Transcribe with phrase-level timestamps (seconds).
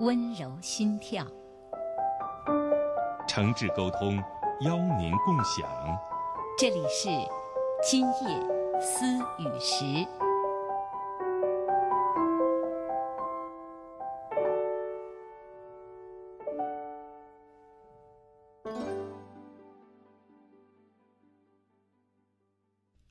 [0.00, 1.26] 温柔心跳。
[3.26, 4.16] 诚挚沟通，
[4.60, 5.68] 邀您共享。
[6.56, 7.08] 这里是
[7.82, 9.04] 今夜思
[9.40, 10.06] 雨时。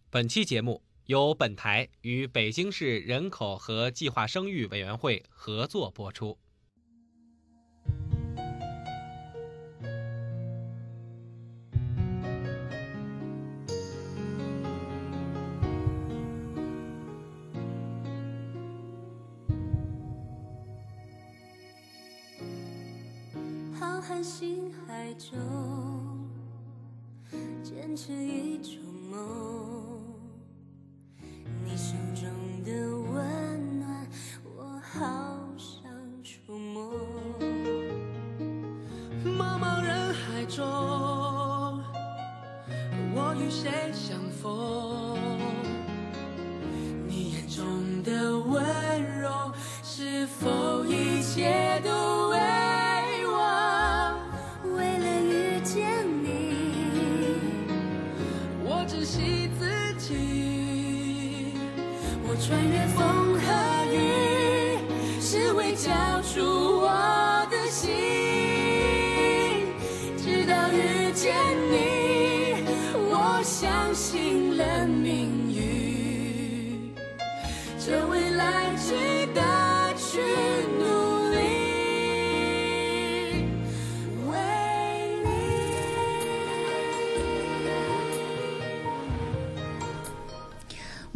[0.09, 6.37] 本期节目由本台与北京市人口和计划生育委员会合作播出。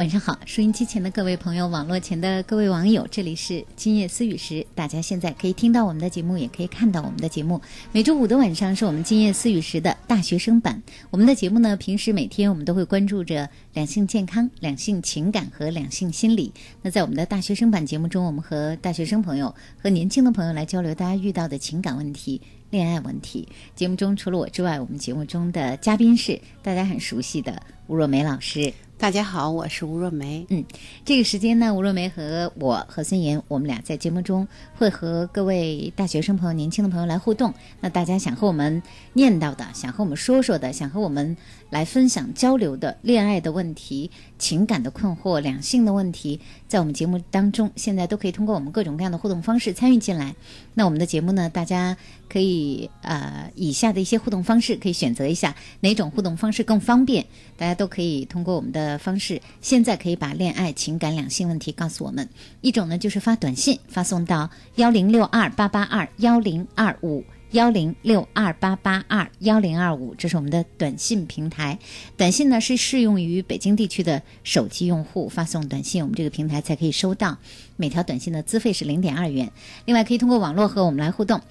[0.01, 4.66] 晚上好，收音机前的各位朋友，网络前的各位网友，这里是今夜思雨时。
[4.73, 7.62] 大家现在可以听到我们的节目，也可以看到我们的节目。
[7.91, 10.81] 每周五的晚上是我们今夜思雨时的大学生版。
[11.11, 16.51] 我们的节目呢，平时每天我们都会关注着两性健康、两性情感和两性心理。
[16.81, 22.41] 那在我们的大学生版节目中，我们和大学生朋友和年轻的朋友来交流大家遇到的情感问题。
[22.72, 28.73] 恋爱问题，节目中除了我之外，我们节目中的嘉宾是大家很熟悉的吴若梅老师。
[29.01, 30.45] 大家好，我是吴若梅。
[30.49, 30.63] 嗯，
[31.03, 37.51] 这个时间呢，吴若梅和我和孙岩，我们俩在节目中会和各位大学生朋友、年轻的朋友来互动。
[37.79, 38.83] 那大家想和我们
[39.13, 41.35] 念叨的，想和我们说说的，想和我们
[41.72, 50.35] 来分享交流的恋爱的问题、情感的困惑、两性的问题，在我们节目当中，现在都可以通过我们各种各样的互动方式参与进来。
[50.76, 51.97] 那我们的节目呢，大家
[52.29, 57.26] 可以呃以下的一些互动方式可以选择一下哪种互动方式更方便，
[57.58, 62.28] 大家都可以通过我们的方式，现在可以把恋爱、情感、两性问题告诉我们。
[62.59, 67.23] 一种呢就是发短信发送到幺零六二八八二幺零二五。
[67.51, 71.77] 幺零六二八八二幺零二五，这是我们的短信平台。
[72.15, 77.37] 短信呢是适用于北京地区的手机用户发送短信，我们这个平台才可以收到。
[77.75, 79.51] 每条短信的资费是零点二元。
[79.85, 81.41] 另外可以通过网络和我们来互动。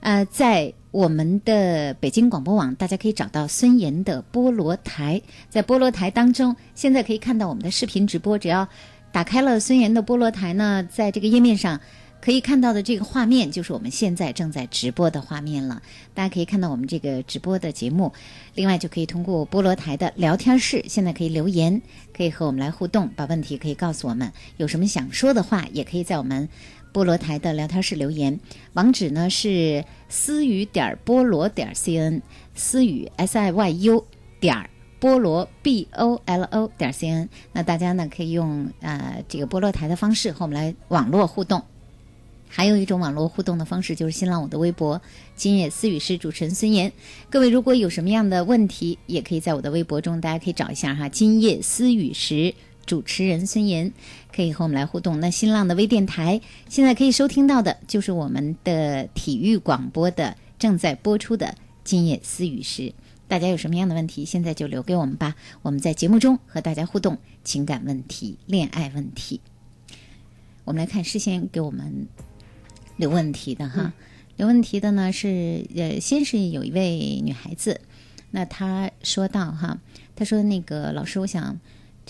[0.00, 5.20] 呃，在我们的北京广播网，大家可以找到孙岩的菠萝台，
[5.50, 8.38] 在菠萝台当中，现在可以看到我们的视频直播。
[8.38, 8.68] 只要
[9.10, 11.80] 打开了孙岩的菠萝台呢，在这个页面上
[12.20, 15.82] 可以看到的这个画面，就是我们现在正在直播的画面了。
[16.14, 18.12] 大家可以看到我们这个直播的节目，
[18.54, 21.80] 另外就可以通过菠萝台的聊天室，现在可以留言，
[22.16, 26.48] 可以和我们来互动，把问题可以告诉我们，有什么想说的话，也可以在我们。
[26.90, 28.40] 菠萝台的聊天室留言，
[28.72, 32.22] 网址呢是思雨点菠萝点 cn，
[32.54, 34.02] 思雨 s i y u
[34.40, 34.68] 点
[34.98, 37.28] 菠萝 b o l o 点 cn。
[37.52, 41.62] 那大家呢可以用呃这个菠萝台的方式和我们来网络互动。
[42.48, 45.00] 还有一种网络互动的方式就是新浪我的微博
[45.36, 46.92] “今夜思雨”是主持人孙岩。
[47.30, 52.54] 各位如果有什么样的问题，也可以在我的微博中，大家可以找一下哈，“今夜思雨时”。
[52.86, 53.92] 主持人孙岩
[54.34, 55.20] 可以和我们来互动。
[55.20, 56.40] 那新浪的微电台
[56.70, 61.46] 现在可以收听到的，就是我们的体育广播的正在播出的
[61.84, 62.82] 《今夜思雨时》。
[63.28, 65.36] 大家有什么样的问题，现在就留给我们吧。
[65.60, 69.42] 我们在节目中和大家互动，情感问题、恋爱问题。
[70.64, 72.06] 我们来看事先给我们
[72.98, 73.94] 留问题的哈，
[74.36, 77.80] 留问题的呢是呃，先是有一位女孩子，
[78.32, 79.78] 那她说到哈，
[80.14, 81.58] 她说那个老师，我想。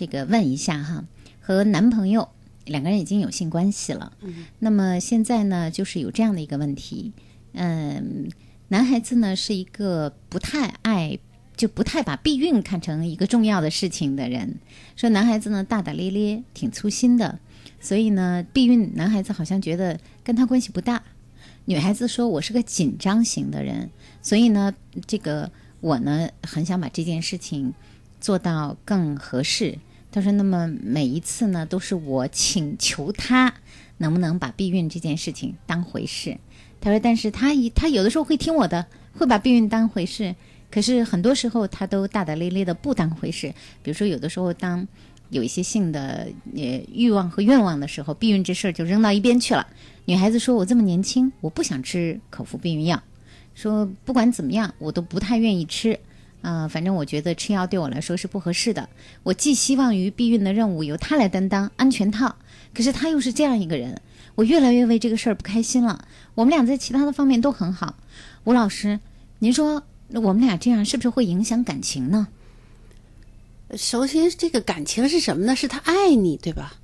[0.00, 1.04] 这个问一下哈，
[1.40, 2.28] 和男朋友
[2.66, 7.12] 两个人已经有性关系了，嗯，那么现在呢，就是有这样的一个问题，
[7.54, 8.28] 嗯，
[8.68, 11.18] 男孩子呢是一个不太爱，
[11.56, 14.60] 就不太把避孕看成一个重要的事情的人，
[14.94, 17.40] 说男孩子呢大大咧咧，挺粗心的，
[17.80, 21.02] 所以呢避孕男孩子好像觉得跟他关系不大，
[21.64, 23.88] 女孩子说我是个紧张型的人，
[24.20, 24.74] 所以呢
[25.06, 27.72] 这个我呢很想把这件事情
[28.20, 29.78] 做到更合适。
[30.12, 33.54] 他说：“那么每一次呢，都是我请求他
[33.96, 36.36] 能不能把避孕这件事情当回事。”
[36.78, 38.84] 他说：“但是他一他有的时候会听我的，
[39.14, 40.36] 会把避孕当回事。
[40.70, 43.48] 可是很多时候他都大大咧咧的不当回事。
[43.82, 44.86] 比如说有的时候当
[45.30, 49.66] 有一些性的呃欲望和愿望的时候，避孕这事儿就扔到一边去了。
[50.08, 53.02] 女孩子说：‘我这么年轻，我不想吃口服避孕药。’
[53.54, 56.00] 说不管怎么样，我都不太愿意吃。”
[56.40, 58.88] 啊，反正我觉得吃药对我来说是不合适的。
[59.22, 62.36] 我寄希望于避孕的任务由他来担当安全套，
[62.72, 64.00] 可是他又是这样一个人，
[64.34, 66.08] 我越来越为这个事儿不开心了。
[66.34, 67.94] 我们俩在其他的方面都很好，
[68.44, 69.00] 吴老师，
[69.40, 69.82] 您说
[70.14, 72.28] 我们俩这样是不是会影响感情呢？
[73.76, 75.54] 首先，这个感情是什么呢？
[75.54, 76.76] 是他爱你，对吧？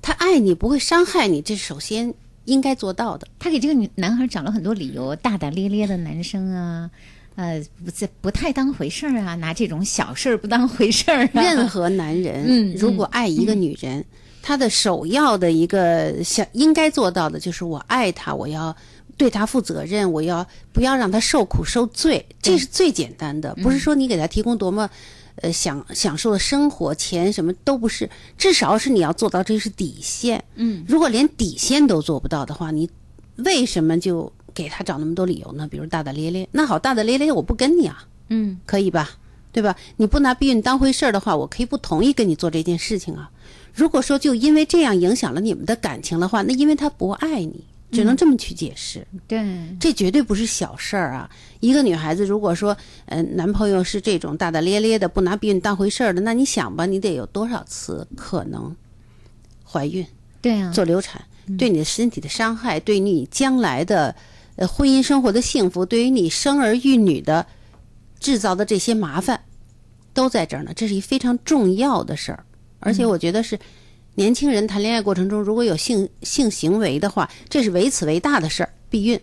[0.00, 2.14] 他爱你不会伤害你，这首先
[2.44, 3.26] 应该做到的。
[3.38, 6.90] 他给这个女男孩找了很多理由，大大咧咧的男生啊。
[7.34, 11.26] 呃，不是不太当回事儿啊，拿这种小事儿不当回事儿。
[11.32, 14.04] 任何男人，嗯，如果爱一个女人，
[14.42, 18.76] 他的首要的一个想应该做到的就是我爱她，我要
[19.16, 23.54] 对她负责任，我要不要让她受苦受罪，这是最简单的。
[23.62, 24.90] 不是说你给他提供多么
[25.36, 30.44] 呃享享受的生活，钱什么都不是，至少是你要做到，这是底线。
[30.56, 32.90] 嗯，如果连底线都做不到的话，你
[33.36, 34.32] 为什么就？
[34.54, 35.66] 给他找那么多理由呢？
[35.66, 39.08] 比如大大咧咧，那好，大大咧咧，我不跟你啊，嗯，可以吧？
[39.50, 39.74] 对吧？
[39.96, 43.30] 你不拿避孕当回事儿的话，我可以不同意跟你做这件事情啊。
[43.72, 49.06] 如果说就因为这样影响了你们的感情的话，那因为他不爱你，只能这么去解释。
[49.28, 49.44] 对，
[49.78, 51.30] 这绝对不是小事儿啊。
[51.60, 58.74] 一个女孩子如果说，嗯，男朋友是这种大大咧咧的，不拿避孕当回事儿的，那你想吧，你得有多少次可能
[59.64, 60.04] 怀孕？
[60.40, 61.24] 对啊，做流产，
[61.56, 64.16] 对你的身体的伤害，对你将来的。
[64.56, 67.46] 呃，婚姻生活的幸福，对于你生儿育女的
[68.20, 69.40] 制造的这些麻烦，
[70.12, 70.74] 都在这儿呢。
[70.76, 72.44] 这是一非常重要的事儿，
[72.78, 73.58] 而且我觉得是
[74.14, 78.68] 年轻人谈恋爱过程中如果有性性行为的话，这是为此为大的事儿。
[78.90, 79.18] 避孕，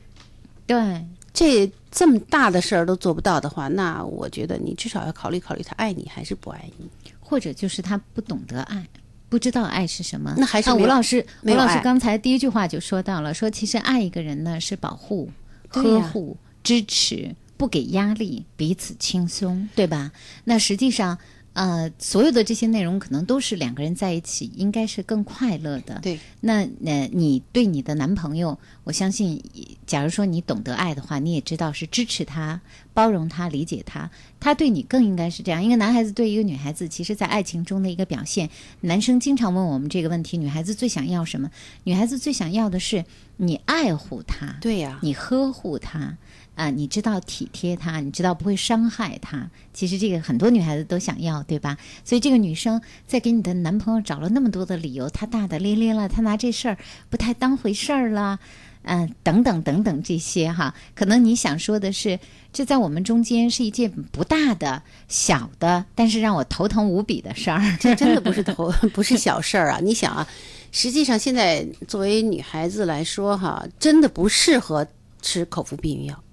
[0.65, 8.84] 对，这这么大的事儿都做不到的话，那我觉得你至少要考虑考虑，他爱你还是不爱你，或者就是他不懂得爱。
[9.29, 11.24] 不知道爱是什么，那还是吴老师。
[11.43, 15.29] 吴老师刚才第一句话就说到了，说其实爱一个人呢是保护、
[15.67, 20.12] 呵护、支持，不给压力，彼此轻松，对吧？
[20.46, 21.19] 那实际上。
[21.60, 26.00] 呃，所有的这些内容可能都是两个人在一起应该是更快乐的。
[26.01, 29.44] 对，那呃，你对你的男朋友，我相信，
[29.86, 32.62] 假如说你懂得爱的话，你也知道是支持他、
[32.94, 35.62] 包容他、理解他，他对你更应该是这样。
[35.62, 38.50] 一个男孩子对一个女孩子，其实，在爱情中的一个表现，
[38.80, 41.51] 男生经常问我们这个问题：女孩子最想要什么？
[41.84, 43.04] 女孩子最想要的是
[43.36, 46.16] 你爱护她，对呀，你呵护她。
[46.60, 49.50] 啊、你知道体贴她，你知道不会伤害她。
[49.74, 51.78] 其实这个很多女孩子都想要，对吧？
[52.04, 56.78] 所以这个女生在给你的男朋友找了那么多的理由，她大大咧咧了，她拿这事儿
[57.10, 58.39] 不太当回事儿了。
[58.84, 62.18] 嗯、等等等等这些哈，可能你想说的是，
[62.54, 67.62] 这在我们中间是一件不大的、小的，但是让我头疼无比的事儿。
[67.80, 69.80] 这真的不是 头，不是小事儿啊！
[69.84, 70.28] 你想啊，
[70.72, 74.88] 实际上现在作为女孩子来说，哈，真的不适合
[75.22, 76.24] 吃口服避孕药，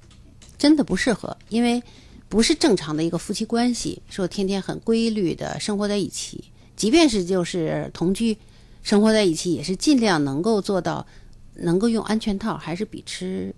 [0.58, 1.82] 真的不适合，因为
[2.28, 6.44] 不是正常的一个夫妻关系，说天天很规律的生活在一起，
[6.74, 8.36] 即便是就是同居
[8.82, 11.06] 生活在一起，也是尽量能够做到
[11.54, 13.54] 能够用安全套，还是比吃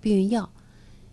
[0.00, 0.50] 避孕药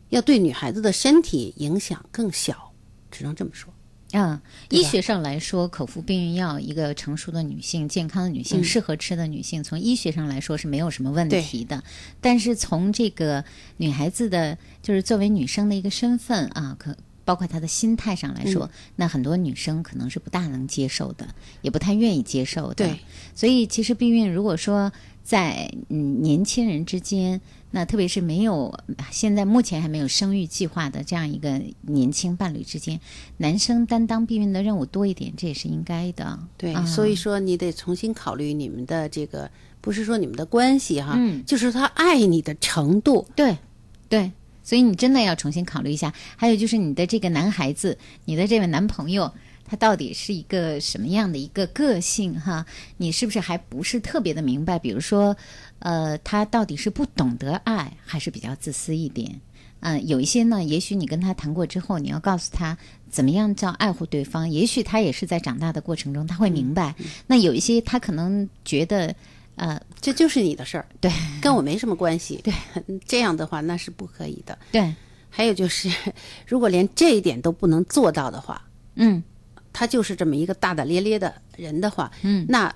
[0.09, 2.73] 要对女孩子的身体影响更小，
[3.09, 3.73] 只能这么说。
[4.13, 4.39] 嗯，
[4.69, 8.63] 医学上来说，口服避孕药，一个成熟的女性、健康的女性、嗯。
[8.63, 11.81] 适合吃的女性，从医学上来说是没有什么问题的。
[12.19, 13.43] 但是从这个
[13.77, 18.69] 女孩子的，就是作为女生的一个身份啊，可包括她的心态上来说，嗯。
[18.97, 21.27] 那很多女生可能是不大能接受的，
[21.61, 22.75] 也不太愿意接受的。
[22.75, 22.99] 对，
[23.33, 24.91] 所以其实避孕如果说
[25.31, 27.39] 在嗯年轻人之间，
[27.71, 28.77] 那特别是没有
[29.11, 32.99] 现在目前还没有生育计划的这样一个年轻伴侣之间，
[33.37, 36.37] 男生担当避孕的任务多一点，这也是应该的。
[36.57, 43.25] 对，啊所以说你得重新考虑你们的这个，不是说你们的关系哈，嗯就是他爱你的程度。
[43.33, 43.57] 对，
[44.09, 46.13] 对，所以你真的要重新考虑一下。
[46.35, 49.31] 还有就是你的这个男孩子，你的这位男朋友，
[49.71, 52.65] 他到底是一个什么样的一个个性哈？
[52.97, 54.77] 你是不是还不是特别的明白？
[54.77, 55.33] 比如说，
[55.79, 59.39] 呃，他到底是不懂得爱，还是比较自私一点？
[59.79, 62.77] 嗯、有一些呢，也许你跟他谈过之后，你要告诉他
[63.09, 66.93] 怎么样叫爱护对方，也许他也是在长大的过程中他会明白。
[67.25, 69.15] 那有一些他可能觉得，
[69.55, 71.09] 呃，这就是你的事儿，对，
[71.41, 72.41] 跟我没什么关系。
[72.43, 72.53] 对，
[73.07, 74.59] 这样的话那是不可以的。
[74.69, 74.93] 对，
[75.29, 75.89] 还有就是，
[76.45, 78.61] 如果连这一点都不能做到的话，
[78.95, 79.23] 嗯
[79.73, 82.73] 他就是这么一个大大咧咧的人的话，嗯，那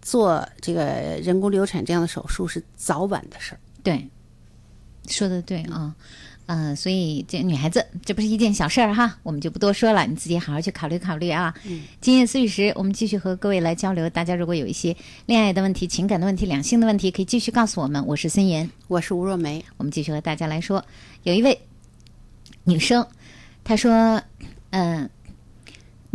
[0.00, 0.84] 做这个
[1.22, 3.60] 人工流产这样的手术是早晚的事儿。
[3.82, 4.08] 对，
[5.08, 5.94] 说的对啊。
[6.46, 11.52] 呃，所以这女孩子这不是一件小事儿哈，我们就不多说了，你自己好好去考虑考虑啊。
[11.64, 14.08] 嗯，今夜思雨时，我们继续和各位来交流。
[14.08, 18.06] 大家如果有一些恋爱的问题、情感的问题、两性的问题，可以继续告诉我们。
[18.06, 19.64] 我是孙岩，我是吴若梅。
[19.76, 20.84] 我们继续和大家来说，
[21.24, 21.60] 有一位
[22.62, 23.04] 女生，
[23.64, 24.22] 她说，
[24.70, 25.10] 嗯、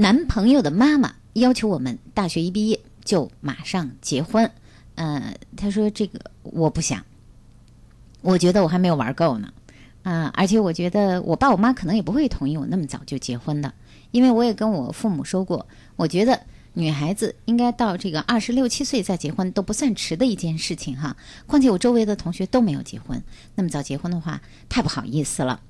[0.02, 4.50] 男朋友的妈妈要求我们大学一毕业就马上结婚。
[4.96, 7.06] 呃，她说这个我不想，
[8.24, 9.54] 我觉得我还没有玩够呢。
[10.02, 13.72] 啊、而且我觉得我爸我妈可能也不会同意我那么早就结婚的，
[14.10, 16.42] 因为我也跟我父母说过，我觉得
[16.74, 21.16] 女孩子应该到这个二十六七岁再结婚都不算迟的一件事情哈。
[21.46, 23.22] 况且我周围的同学都没有结婚，
[23.54, 25.62] 那么早结婚的话太不好意思了。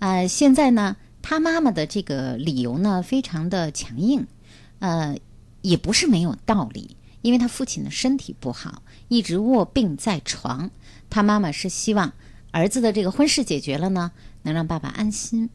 [0.00, 4.26] 呃，现在呢，他妈妈的这个理由呢非常的强硬，
[4.78, 5.16] 呃，
[5.62, 10.70] 也不是没有道理，因为他父亲的身体不好，一直卧病在床，
[11.10, 12.12] 他妈妈是希望
[12.50, 15.50] 儿子的这个婚事解决了呢，能让爸爸安心。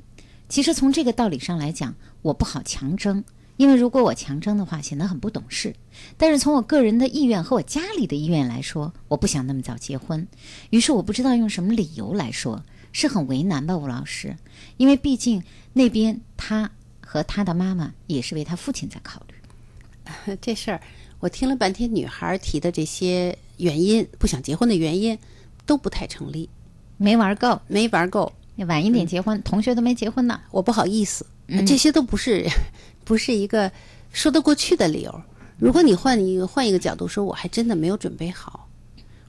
[0.50, 3.24] 其实从这个道理上来讲，我不好强征，
[3.58, 5.75] 因为如果我强征的话，显得很不懂事。
[6.17, 10.27] 但是从我个人的意愿和我家里的意愿来说，我不想那么早结婚。
[10.70, 12.63] 于是我不知道用什么理由来说，
[12.94, 14.38] 是很为难吧，吴老师？
[14.78, 16.72] 因为毕竟那边他
[17.02, 20.38] 和他的妈妈也是为他父亲在考虑。
[20.40, 20.82] 这事儿，
[21.20, 25.18] 我听了半天，女孩提的这些原因，不想结婚的原因，
[25.66, 26.50] 都不太成立。
[26.98, 28.32] 没玩够，没玩够，
[28.68, 30.40] 晚一点结婚，同学都没结婚呢。
[30.52, 32.48] 我不好意思，嗯这些都不是
[33.04, 33.72] 不是一个
[34.12, 35.22] 说得过去的理由。
[35.58, 38.70] 如果你换一个换一个角度说，我还真的没有准备好，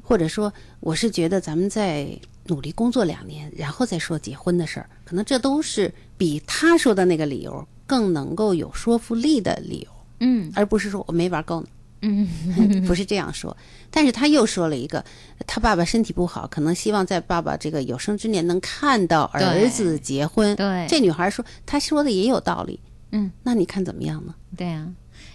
[0.03, 2.09] 或者说我是觉得咱们再
[2.47, 11.67] 努力工作两年，然后再说结婚的事儿，可能这都是比他说的那个理由更能够有说服力的理由，嗯而不是说我没玩够呢。
[12.07, 12.29] 嗯，
[12.87, 13.57] 不是这样说，
[13.91, 15.03] 但是他又说了一个，
[15.47, 20.55] 他爸爸身体不好，可能希望在爸爸这个有生之年能看到儿子结婚。
[20.57, 22.79] 对这女孩说，她说的也有道理。
[23.13, 24.35] 嗯，那你看怎么样呢？
[24.55, 24.87] 对啊，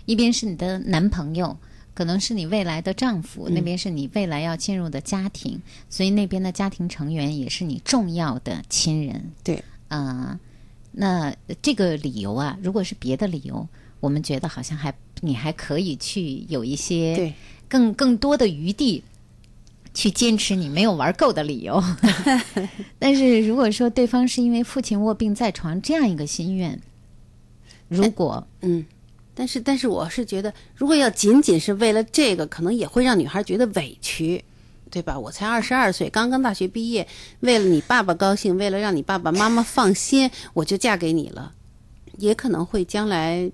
[0.05, 1.57] 一边是你的男朋友，
[1.99, 9.33] 可能是你未来的丈夫，嗯那边是你未来要进入的家庭，所以那边的家庭成员也是你重要的亲人。
[9.43, 10.39] 对，啊、
[10.93, 13.67] 那这个理由啊，如果是别的理由，
[13.99, 17.33] 我们觉得好像还你还可以去有一些对
[17.67, 19.03] 更更多的余地。
[19.91, 21.83] 去坚持你没有玩够的理由，
[22.99, 26.79] 但是如果说对方是因为父亲卧病在床这样一个心愿，
[27.87, 28.85] 如果嗯，
[29.39, 34.43] 但是但是我是觉得，如果要仅仅是为了这个，可能也会让女孩觉得委屈。
[34.91, 35.19] 对吧？
[35.19, 37.07] 我才二十二岁，刚刚大学毕业，
[37.41, 41.53] 为了你爸爸高兴，为了让你爸爸妈妈放心，我就嫁给你了，
[42.17, 43.51] 也可能会将来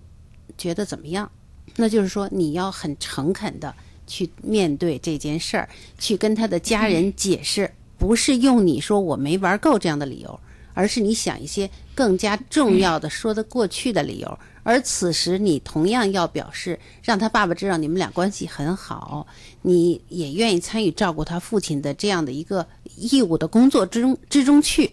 [0.58, 1.30] 觉得怎么样？
[1.76, 3.76] 那就是说，你要很诚恳的
[4.08, 5.68] 去面对这件事儿，
[6.00, 10.40] 去跟他的家人解释，不是用你说我没玩够这样的理由，
[10.74, 14.40] 而是你想一些更加重要的、说得过去的理由。
[14.66, 19.28] 而此时，你同样要表示，让他爸爸知道你们俩关系很好，
[19.62, 22.68] 你也愿意参与照顾他父亲的这样的一个
[22.98, 24.92] 义务的工作之中之中去，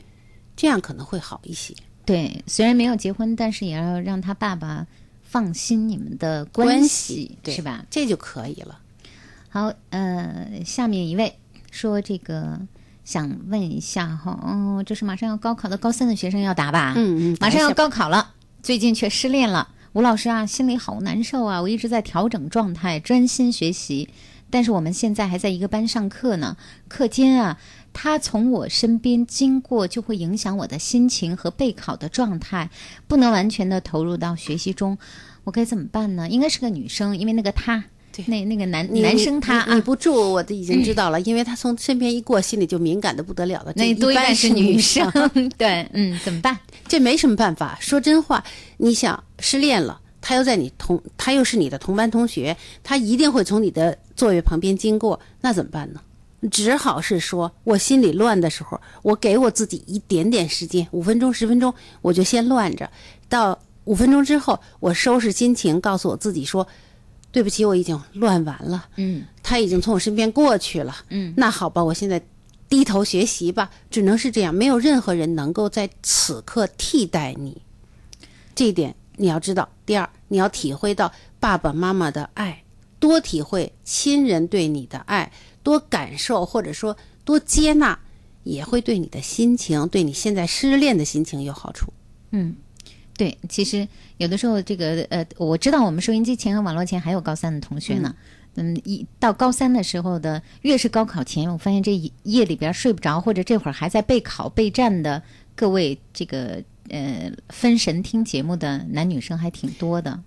[0.54, 1.74] 这样可能会好一些。
[2.04, 4.86] 对，虽然没有结婚，但是也要让他爸爸
[5.22, 7.82] 放心你们的关系，对是吧？
[7.88, 8.78] 这就可以了。
[9.48, 11.34] 好，呃，下面一位
[11.70, 12.60] 说这个
[13.04, 16.92] 想问一下哈，哦，这是马上要高考的高三的学生要答吧？
[16.94, 19.70] 嗯嗯，马上要高考了，最近却失恋了。
[19.92, 21.60] 吴老师啊，心里好难受啊！
[21.60, 24.08] 我一直在调整状态，专心学习，
[24.50, 26.56] 但是我们现在还在一个班上课呢。
[26.86, 27.58] 课间啊，
[27.92, 32.70] 他从我身边经过，就会影响我的心情和备考的状态，
[33.08, 34.96] 不能完全的投入到学习中。
[35.42, 36.28] 我该怎么办呢？
[36.28, 37.84] 应该是个女生，因为那个她，
[38.26, 43.72] 那那个男男生他啊，你你不住我都已经知道了，因为他从身边一过，心里就敏感的不得了了。
[43.76, 45.10] 那多半是女女生，
[45.56, 46.58] 对，嗯，怎么办？
[46.88, 47.78] 这没什么办法。
[47.80, 48.42] 说真话，
[48.76, 56.00] 你想失恋了，他又在你同，他又是你的同班同学，他一定会从你的座位旁边经过，那怎么办呢？
[56.50, 62.90] 只好是说，我心里乱的时候，我给我自己一点点时间，五分钟、十分钟，我就先乱着。
[63.28, 66.66] 到五分钟之后，我收拾心情，告诉我自己说
[67.32, 70.94] ：“对不起，我已经乱完了。”嗯他已经从我身边过去了。
[71.08, 72.22] 嗯，那好吧，我现在
[72.68, 77.60] 低头学习吧，只能是这样，没有任何人能够在此刻替代你。
[78.54, 79.68] 这一点你要知道。
[79.84, 82.62] 第二，你要体会到爸爸妈妈的爱，
[83.00, 87.98] 多体会亲人对你的爱，多感受或者说多接纳，
[88.44, 91.92] 也会对你的心情，对你现在失恋的心情有好处。
[92.30, 92.56] 嗯，
[93.22, 93.86] 对，其实
[94.16, 98.12] 有的时候这个呃，我知道我们收音机前和网络前还有高三的同学呢。
[98.56, 105.22] 嗯，一到高三的时候的，越是高考前，我发现这一夜里边睡不着，或者这会儿还在备考备战的
[105.54, 110.20] 各位，这个呃分神听节目的男女生还挺多的。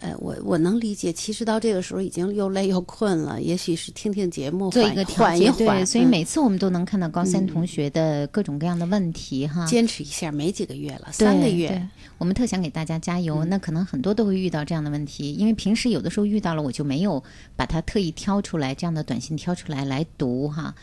[0.00, 5.56] 呃，我我能理解，其实到这个时候已经又累又困了，也许是听听节目缓做一个调节，缓一缓。
[5.58, 9.66] 对，所以嗯每次我们都能看到高三同学的各种各样的问题哈。
[9.66, 11.86] 坚持一下，没几个月了，三个月。
[12.16, 13.44] 我们特想给大家加油。
[13.44, 17.22] 嗯那可能很多都会遇到这样的问题，因为平时有的时候遇到了，我就没有
[17.54, 20.74] 把它特意挑出来这样的短信挑出来来读哈。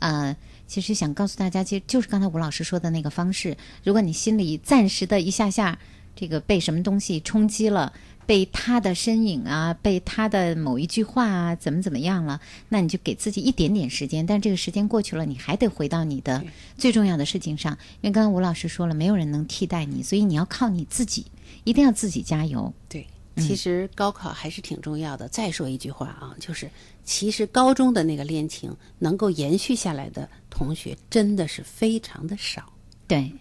[0.00, 0.36] 呃，
[0.66, 3.56] 其实想告诉大家，其实就是刚才吴老师说的那个方式。
[3.82, 5.78] 如果你心里暂时的一下下
[6.14, 7.90] 这个被什么东西冲击了。
[8.26, 12.40] 被他的身影啊，被他的某一句话啊，怎么怎么样了？
[12.68, 16.44] 那你就给自己一点点时间，但这个时间过去了，你还得回到你的
[16.76, 17.72] 最重要的事情上。
[18.02, 21.24] 因为刚刚吴老师说了，没有人能替代你，所以你要靠你自己，
[21.64, 22.72] 一定要自己加油。
[22.88, 25.28] 对，嗯其实高考还是挺重要的。
[25.28, 26.70] 再说一句话啊，就是
[27.04, 32.72] 其实高中的那个恋情能够延续下来的同学真的是非常的少。
[33.06, 33.32] 对，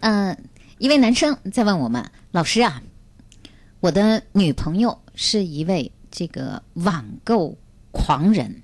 [0.00, 0.36] 嗯、
[0.78, 2.82] 一位男生在问我们老师啊，
[3.82, 7.58] 我的女朋友是一位这个网购
[7.90, 8.62] 狂人。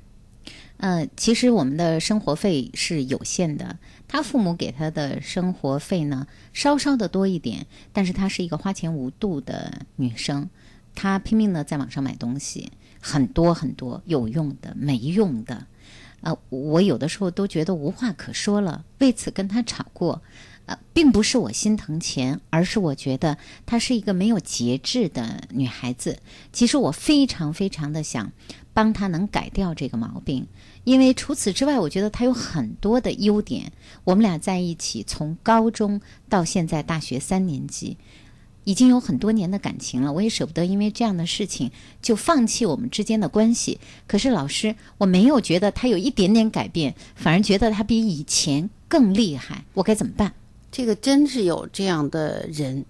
[0.77, 10.49] 呃，其实我们的生活费是有限的，他父母给他的生活费呢稍稍的多一点，但是她是一个花钱无度的女生，
[10.95, 15.67] 她拼命的在网上买东西，很多很多有用的、没用的，
[16.21, 20.23] 呃，我有的时候都觉得无话可说了，为此跟她吵过。
[20.69, 26.19] 呃，并不是我心疼钱，而是我觉得她是一个没有节制的女孩子。
[26.53, 28.31] 其实我非常非常的想
[28.75, 30.47] 帮她能改掉这个毛病，
[30.85, 33.73] 因为除此之外，我觉得她有很多的优点。
[34.05, 37.97] 我们俩在一起从高中到现在大学三年级，
[38.65, 41.71] 已经有很多年的感情了，我也舍不得因为这样的事情
[42.03, 43.81] 就放弃我们之间的关系。
[44.07, 50.35] 可是老师，我没有觉得他有一点点改变，反而觉得他比以前更厉害，我该怎么办？
[50.79, 52.85] 这个真是有这样的人，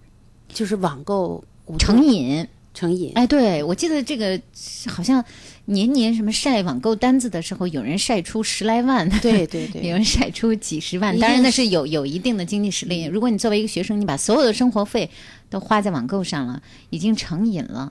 [0.46, 1.42] 就是网购
[1.78, 3.12] 成瘾，成瘾。
[3.14, 4.38] 哎，对，我记得这个
[4.86, 5.24] 好像
[5.64, 11.18] 年年什么晒网购单子的时候，有人晒出十来万，对对对 有人晒出几十万。
[11.18, 13.04] 当然那是有有一定的经济实力。
[13.04, 15.08] 如果你作为一个学生，你把所有的生活费
[15.48, 17.90] 都花在网购上了，已经成瘾了，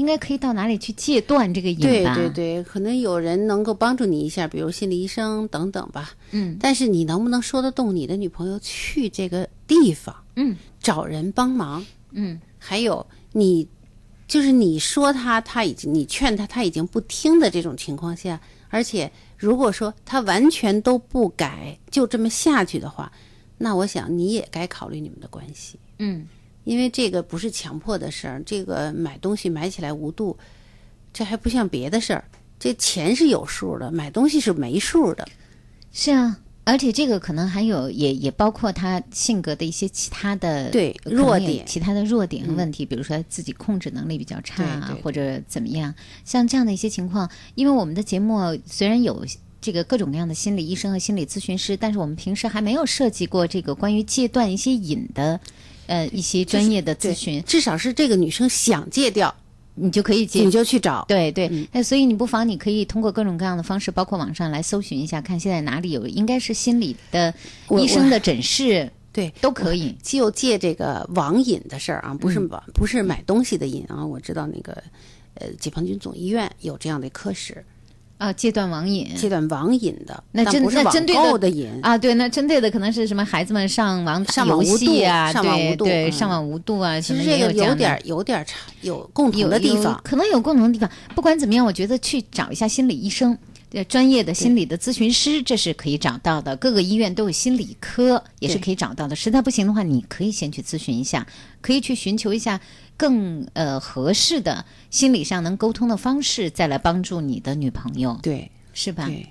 [0.00, 2.04] 应该可以到哪里去戒断这个瘾对？
[2.14, 6.12] 对对，可能有人能够帮助你一下，比如心理医生等等吧。
[6.30, 11.84] 嗯但是你能不能说得动你的女朋友去这个地方嗯找人帮忙？
[12.12, 13.68] 嗯还有你，
[14.26, 23.12] 就是你说他，他已经你劝他，他已经不听的这种情况下，而且如果说他完全都不改，就这么下去的话，
[23.58, 25.78] 那我想你也该考虑你们的关系。
[25.98, 26.26] 嗯，
[26.70, 30.38] 因为这个不是强迫的事儿，这个买东西买起来无度，
[31.12, 32.22] 这还不像别的事儿，
[32.60, 35.26] 这钱是有数的，买东西是没数的。
[35.90, 36.38] 是啊。
[36.62, 45.92] 而且这个可能还有，也也包括他性格的一些其他的对弱点其他的弱点和问题，比如说自己控制能力比较差啊或者怎么样，
[46.24, 49.26] 像这样的一些情况，因为我们的节目虽然有。
[49.62, 55.38] 这个各种各样的心理医生和心理咨询师，但是我们平时还没有涉及过这个关于戒断一些瘾的，
[55.90, 59.34] 呃，一些专业的咨询，至少是这个女生想戒掉，
[59.74, 61.04] 你就可以戒你就去找。
[61.08, 67.34] 对对，嗯那所以你不妨你可以通过各种各样的方式，包括网上来搜寻一下，看现在哪里有应该是心理的
[67.70, 69.92] 医生的诊室，对，都可以。
[70.00, 74.06] 就借这个网瘾的事儿啊，不是网、不是买东西的瘾啊。
[74.06, 74.72] 我知道那个
[75.34, 77.64] 呃，解放军总医院有这样的科室，
[78.20, 89.98] 啊，戒断网瘾，戒断网瘾的，那针那针对的瘾啊，对，那针对的可能是什么孩子们上网打游上网无戏啊，上网无度对上网无度啊，其实这个也有点儿有点儿差，有共同的地方。
[90.04, 90.90] 可能有共同的地方。
[91.14, 93.38] 不管怎么样，我觉得去找一下心理医生。
[93.72, 96.56] 呃，专业的心理的咨询师，这是可以找到的。
[96.56, 99.14] 各个医院都有心理科，也是可以找到的。
[99.14, 101.24] 实在不行的话，你可以先去咨询一下，
[101.60, 102.60] 可以去寻求一下
[102.96, 109.06] 更呃合适的心理上能沟通的方式，再来帮助你的女朋友，对是吧？
[109.06, 109.28] 对，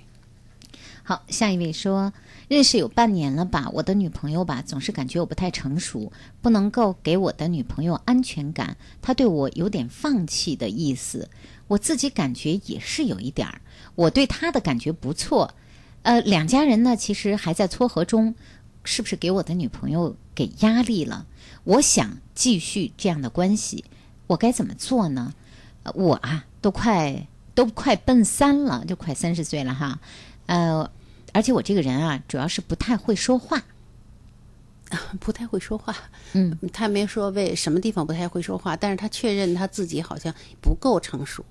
[1.02, 2.10] 好，下一位说，
[2.48, 11.28] 认识有半年了吧，我的女朋友吧，总是感觉我不太成熟，不能够给我的女朋友安全感，她对我有点放弃的意思，
[11.68, 13.60] 我自己感觉也是有一点儿，
[13.94, 15.54] 我对他的感觉不错，
[16.02, 18.34] 呃，两家人呢其实还在撮合中，
[18.84, 21.26] 是不是给我的女朋友给压力了？
[21.64, 23.84] 我想继续这样的关系，
[24.28, 25.34] 我该怎么做呢？
[25.82, 29.98] 呃我啊，都快都快奔三了，就快三十岁了哈，
[30.46, 30.90] 呃，
[31.32, 33.62] 而且我这个人啊，主要是不太会说话，
[35.20, 35.94] 不太会说话。
[36.32, 41.44] 嗯，他没说为什么地方不太会说话，但是他确认他自己好像不够成熟。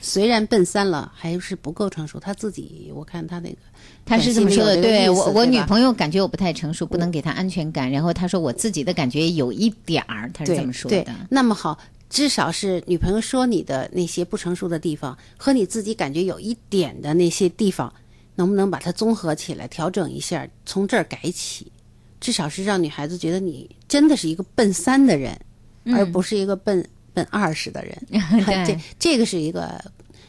[0.00, 2.18] 虽然奔三了，还是不够成熟。
[2.20, 3.56] 他自己，我看他那个，
[4.04, 4.80] 他是这么说的。
[4.80, 7.90] 对我，我女朋友感觉我不太成熟，不能给她安全感。
[7.90, 11.12] 然后他说我自己的感觉有一点儿，他是这么说对的。
[11.30, 11.78] 那么好，
[12.08, 17.92] 至少是女朋友说你的那些不成熟的地方，和你自己感觉有一点的那些地方，
[18.36, 21.70] 能不能把它综合起来，调整一下，从这儿改起？
[22.18, 25.38] 至少是让女孩子觉得你真的是一个奔三的人，
[25.94, 26.84] 而不是一个奔
[27.16, 27.96] 奔二十的人。
[28.66, 29.82] 这，这个是一个。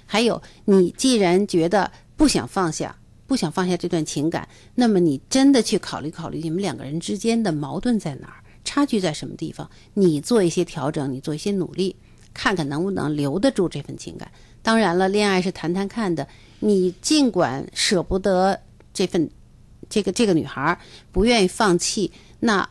[0.10, 2.96] 还有，你既然觉得不想放下，
[3.28, 11.94] 不想放下这段情感，那么你真的去考虑考虑你们两个人之间的矛盾在哪儿，差距在什么地方，你做一些调整，你做一些努力，
[12.34, 14.32] 看看能不能留得住这份情感。
[14.62, 16.26] 当然了，恋爱是谈谈看的，
[16.62, 18.58] 你尽管舍不得
[18.94, 19.30] 这份，
[19.90, 20.80] 这个这个女孩
[21.12, 22.70] 不愿意放弃，那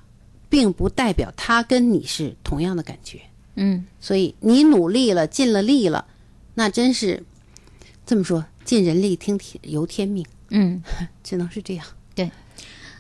[0.49, 3.21] 并不代表她跟你是同样的感觉。
[3.57, 6.07] 嗯，所以你努力了，尽了力了。
[6.55, 7.25] 那真是
[8.07, 10.83] 这么说，尽人力听天由天命，嗯，
[11.23, 11.87] 只能是这样。
[12.15, 12.31] 对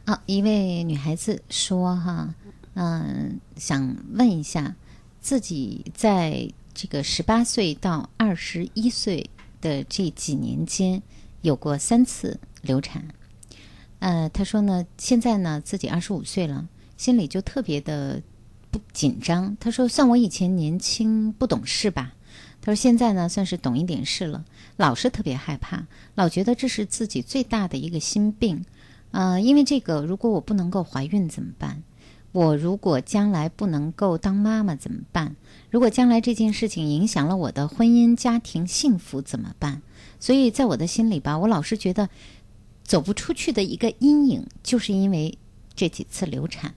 [0.05, 2.35] 啊，一位女孩子说哈，
[2.75, 4.75] 嗯、想问一下，
[5.21, 11.03] 自己在这个十八岁到二十一岁的这几年间，
[11.40, 13.09] 有过三次流产。
[13.99, 18.23] 呃，她说呢，现在呢自己二十五岁了，心里就特别的
[18.77, 19.57] 不紧张。
[19.59, 22.12] 她说，算我以前年轻不懂事吧。
[22.61, 24.45] 她说现在呢算是懂一点事了，
[24.77, 28.65] 老是特别害怕，老觉得这是自己最大的一个心病。
[29.12, 31.83] 呃，因为这个，如果我不能够怀孕怎么办？
[32.33, 35.37] 我如果将来不能够当妈妈怎么办？
[35.71, 39.81] 如果将来这件事情影响了我的婚姻、家庭幸福怎么办？
[40.21, 42.11] 所以在我的心里吧，我老是觉得
[42.85, 45.39] 走不出去的一个阴影，就是因为
[45.75, 46.75] 这几次流产。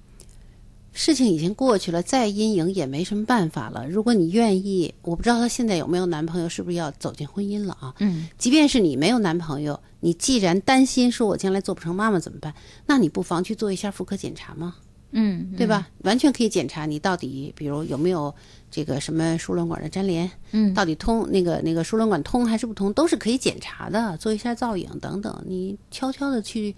[1.01, 3.87] 事情已经过去了，再阴影也没什么办法了。
[3.87, 7.95] 如果你愿意，我不知道她现在有没有男朋友，是不是要走进婚姻了啊？
[7.99, 12.53] 嗯，即便是你没有男朋友，你既然担心说我将来做不成妈妈怎么办？
[12.85, 14.75] 那你不妨去做一下妇科检查吗？
[15.11, 15.87] 嗯，对吧？
[16.03, 18.35] 完全可以检查你到底，比如有没有
[18.69, 26.75] 这个什么输卵管的粘连，嗯到底通那个那个输卵管通还是不通，都是可以检查的，做一下造影等等，你悄悄的去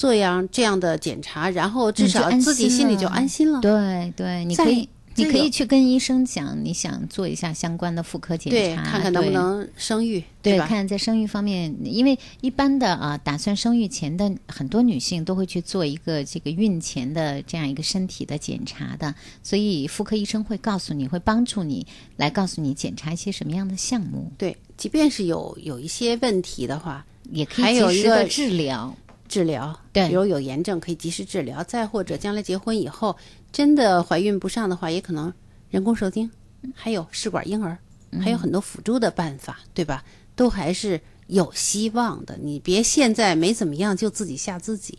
[0.00, 3.60] 做样这样的检查，然后至少安自己心里就安心了。
[3.60, 10.66] 对对，你可以你可以去跟医生讲，你想做一下相关的妇科检对，查，看看能不能生育，对，吧？
[10.66, 21.86] 看在生育方面，因为一般的啊，打算生育前的很多女性都会去做一个这个孕前的这样一个身体的检查的，所以妇科医生会告诉你，会帮助你
[22.16, 28.96] 来告诉你检查一些什么样的项目，对，即便是有有一些问题的话，也可以及时的有一个治疗。
[29.30, 33.16] 治疗，对比如有炎症可以及时治疗，再或者将来结婚以后
[33.52, 35.32] 真的怀孕不上的话，也可能
[35.70, 36.28] 人工受精，
[36.74, 37.78] 还有试管婴儿，
[38.10, 40.04] 嗯还有很多辅助的办法，对吧？
[40.34, 42.36] 都还是有希望的。
[42.42, 44.98] 你别现在没怎么样就自己吓自己。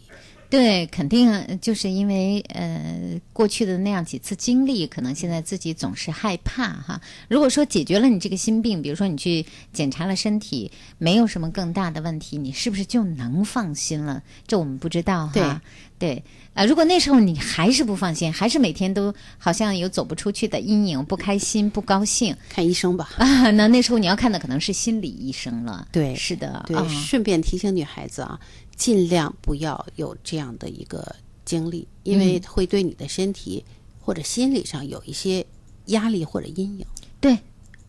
[0.52, 7.00] 对，肯定啊就是因为呃过去的那样几次经历，可能现在自己总是害怕哈。
[7.30, 14.22] 如果说解决了你这个心病，比如说你去检查了身体，没有什么更大的问题，你是不是就能放心了？
[14.46, 15.62] 这我们不知道哈。
[15.98, 16.24] 对
[16.56, 23.12] 啊、如果那时候你还是不放心，还是每天都好像有走不出去的阴影，不开心、不高兴看医生吧。
[23.18, 25.88] 啊，那那时候你要看的可能是心理医生了。
[25.92, 28.40] 对是的，对，啊顺便提醒女孩子啊，
[28.76, 33.64] 尽量不要有这样的一个经历，因为嗯会对你的身体
[34.00, 35.46] 或者心理上有一些
[35.86, 36.86] 压力或者阴影。
[37.20, 37.38] 对，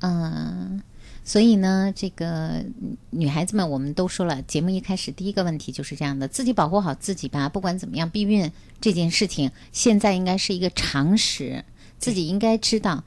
[0.00, 0.82] 嗯、
[1.24, 2.26] 所以呢，这个
[2.58, 7.48] 嗯女孩子们，我们都说了，节目一开始第一个问题就是这样的：自己保护好自己吧。
[7.48, 11.64] 不管怎么样，避孕这件事情现在应该是一个常识，
[11.98, 13.02] 自己应该知道，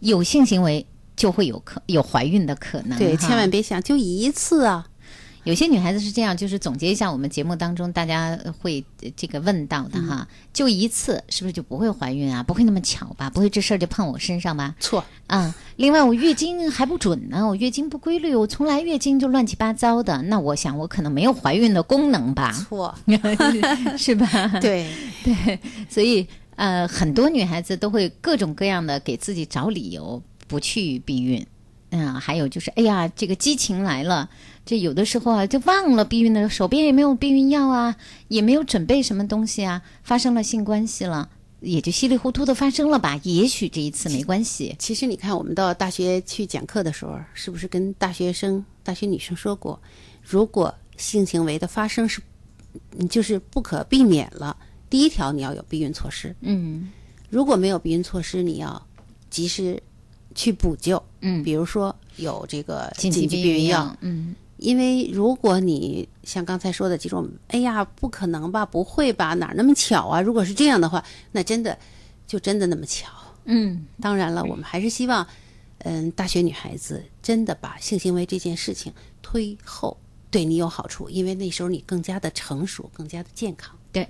[0.00, 2.96] 有性行为就会有可有怀孕的可能。
[2.98, 4.88] 对，千万别想就一次啊。
[5.48, 12.42] 有些女孩子是这样，就是总结一下我们节目当中大家会呃这个问到的哈，就一次是不是就不会怀孕啊？
[12.42, 13.30] 不会那么巧吧？
[13.30, 14.74] 不会这事儿就碰我身上吧？
[14.78, 15.54] 错啊！
[15.76, 22.52] 另外我月经还不准呢，我月经不规律，我从来月经就乱七八糟的，那我想我可能没有怀孕的功能吧？
[22.52, 22.94] 错，
[23.96, 24.26] 是吧？
[24.60, 24.86] 对
[25.24, 25.58] 对，
[25.88, 31.46] 所以呃，很多女孩子都会各种各样的给自己找理由不去避孕。
[31.90, 34.28] 嗯，还有就是，哎呀，这个激情来了，
[34.68, 37.96] 这有的时候啊，就忘了避孕的，手边也没有避孕药啊，
[38.28, 43.18] 也没有准备什么东西啊，发生了性关系了，也就稀里糊涂的发生了吧。
[43.22, 44.76] 也许这一次没关系。
[44.78, 49.80] 其实你看，我们到大学去讲课的时候，是不是跟大学生、大学女生说过，
[50.22, 52.20] 如果性行为的发生是，
[53.08, 54.54] 就是不可避免了，
[54.90, 56.36] 第一条你要有避孕措施。
[56.42, 56.92] 嗯
[57.30, 58.86] 如果没有避孕措施，你要
[59.30, 59.82] 及时
[60.34, 61.02] 去补救。
[61.22, 70.20] 嗯，比如说有这个紧紧急避孕药，嗯因为如果你像刚才说的几种，哎呀，不可能吧，不会吧，哪儿那么巧啊？
[70.20, 71.78] 如果是这样的话，那真的
[72.26, 73.08] 就真的那么巧。
[73.44, 75.26] 嗯，当然了，我们还是希望，
[75.78, 78.92] 嗯，大学女孩子真的把性行为这件事情
[79.22, 79.96] 推后，
[80.30, 83.74] 对你有好处，因为那时候你更加的成熟，更加的健康。
[83.90, 84.06] 对，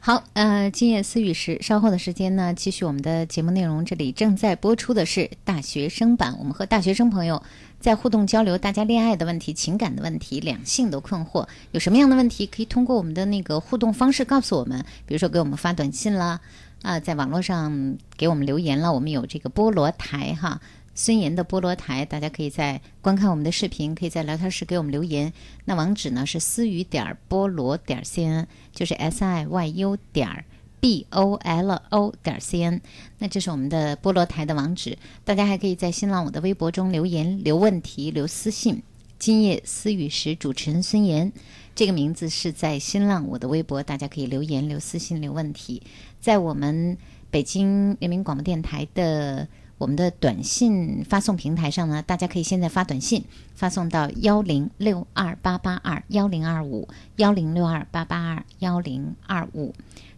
[0.00, 3.82] 好，呃，今夜思雨时，稍后的时间呢，继续我们的节目内容。
[3.82, 7.42] 这里正在播出的是大学生版，我们和大学生朋友
[7.84, 16.40] 在互动交流，大家恋爱的问题、情感的问题、两性的困惑，有什么样的问题可以通过我们的那个互动方式告诉我们，比如说给我们发短信啦，
[16.80, 20.62] 啊、在网络上给我们留言了，我们有这个菠萝台哈。
[20.94, 25.30] 孙岩的菠萝台，大家可以在观看我们的视频，可以在聊天室给我们留言。
[25.66, 30.46] 那网址呢是思雨点儿菠萝点儿 cn，就是 s i y u 点儿
[30.84, 32.78] b o l o 点 cn。
[33.18, 38.82] 那这是我们的菠萝台的网址，大家还可以在新浪我的微博中留言、留问题、留私信。
[39.18, 41.32] 今夜思雨时，主持人孙岩，
[41.74, 45.80] 这个名字是在新浪我的微博，大家可以留言、留私信、留问题。
[46.20, 46.98] 在我们
[47.30, 59.74] 北京人民广播电台的我们的短信发送平台上呢，大家可以现在发短信，发送到幺零六二八八二幺零二五幺零六二八八二幺零二五。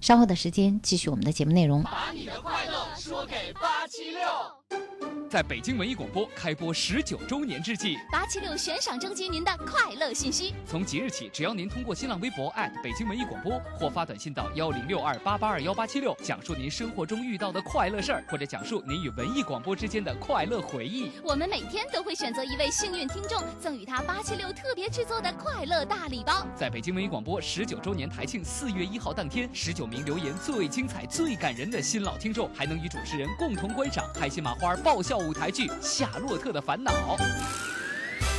[0.07, 1.83] 稍后的时间继续我们的节目内容。
[1.83, 4.96] 把你的快乐说给八七六。
[5.29, 10.55] 在北京文艺广播开播十九周年之际，八七六悬赏征集您的快乐信息。
[10.65, 12.51] 从即日起，只要您通过新浪微博
[12.83, 21.11] 北京文艺广播或发短信到幺零六二八八二幺八七六，讲述您生活中遇到的快乐事儿，或者讲述您与文艺广播之间的快乐回忆。
[21.25, 26.47] 我们每天都会选择一位幸运听众，赠予他八七六特别制作的快乐大礼包。
[26.55, 36.91] 在北京文艺广播十九周年台庆四月一号当天，十九名留言最精彩、最感人的新老听众，还能与主持人共同观赏开心麻花爆笑舞台剧《夏洛特的烦恼》。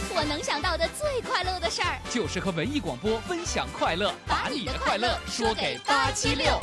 [0.10, 6.60] 我能想到的最快乐的事儿，就是和文艺广播分享快乐，把你的快乐说给八七六。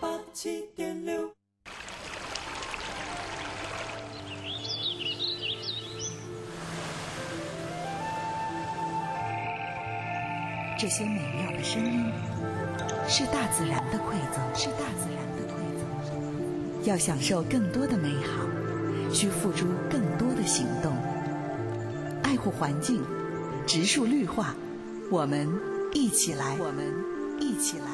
[0.00, 1.30] 八七点六。
[10.80, 12.12] 这些美妙的声音，
[13.08, 16.84] 是大自然的馈赠，是大自然的馈赠。
[16.84, 18.44] 要享受更多的美好，
[19.12, 20.96] 需付出更多的行动。
[22.22, 23.02] 爱护环境，
[23.66, 24.54] 植树绿化，
[25.10, 25.48] 我们
[25.92, 26.94] 一起来，我们
[27.40, 27.86] 一起来。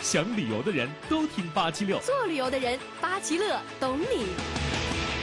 [0.00, 4.26] 想旅游的人都听八七六，做旅游的人八七乐懂你。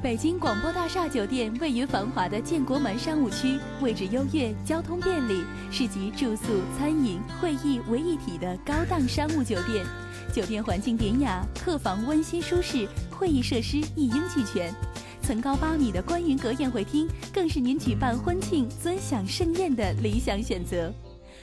[0.00, 9.84] 北京广播大厦酒店位于繁华的建国门商务区，位置优越，交通便利，是集住宿、餐饮、会议为一体的高档商务酒店。
[10.32, 14.72] 酒店环境典雅，客房温馨舒适，会议设施一应俱全。
[15.20, 20.92] 层高八米的观云阁宴会厅，更是您举办婚庆、尊享盛宴的理想选择。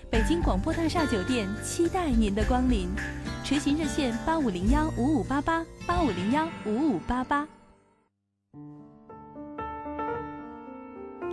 [0.10, 2.88] 北京广播大厦酒店期待您的光临，
[3.44, 7.46] 垂询热线八五零幺五五八八八五零幺五五八八。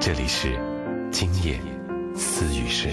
[0.00, 0.58] 这里是
[1.12, 1.60] 今夜
[2.16, 2.88] 思语时。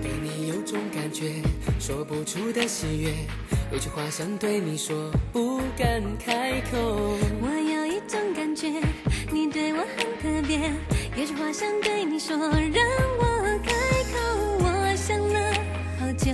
[0.00, 1.34] 对你有种感觉，
[1.78, 3.10] 说不出的喜悦，
[3.70, 7.18] 有句话想对你说，不敢开口。
[10.58, 10.78] 很特
[11.14, 12.48] 别，有句话想对你说，让
[13.18, 13.22] 我
[13.62, 13.72] 开
[14.12, 14.18] 口。
[14.60, 15.52] 我想了
[15.98, 16.32] 好久，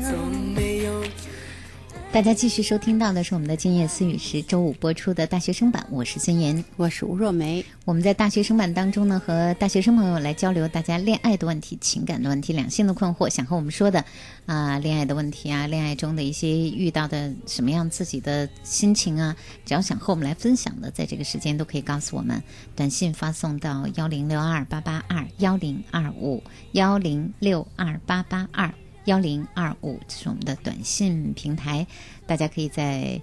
[2.13, 7.65] 大家继续收听到的是我们的《今夜思语时》周五播出的大学生版，我是孙岩，我是吴若梅。
[7.85, 14.05] 我们在大学生版当中呢，和大学生朋友来交流大家恋爱的问题、情感的问题、两性的困惑，想和我们说的
[14.45, 22.43] 啊、恋爱的问题啊，恋爱中的一些遇到的什么样自己的心情啊，只要想和我们来分享的，在这个时间都可以告诉我们，
[22.75, 26.43] 短信发送到幺零六二八八二幺零二五
[26.73, 28.75] 幺零六二八八二。
[29.07, 31.87] 幺零二五，这是我们的短信平台，
[32.27, 33.21] 大家可以在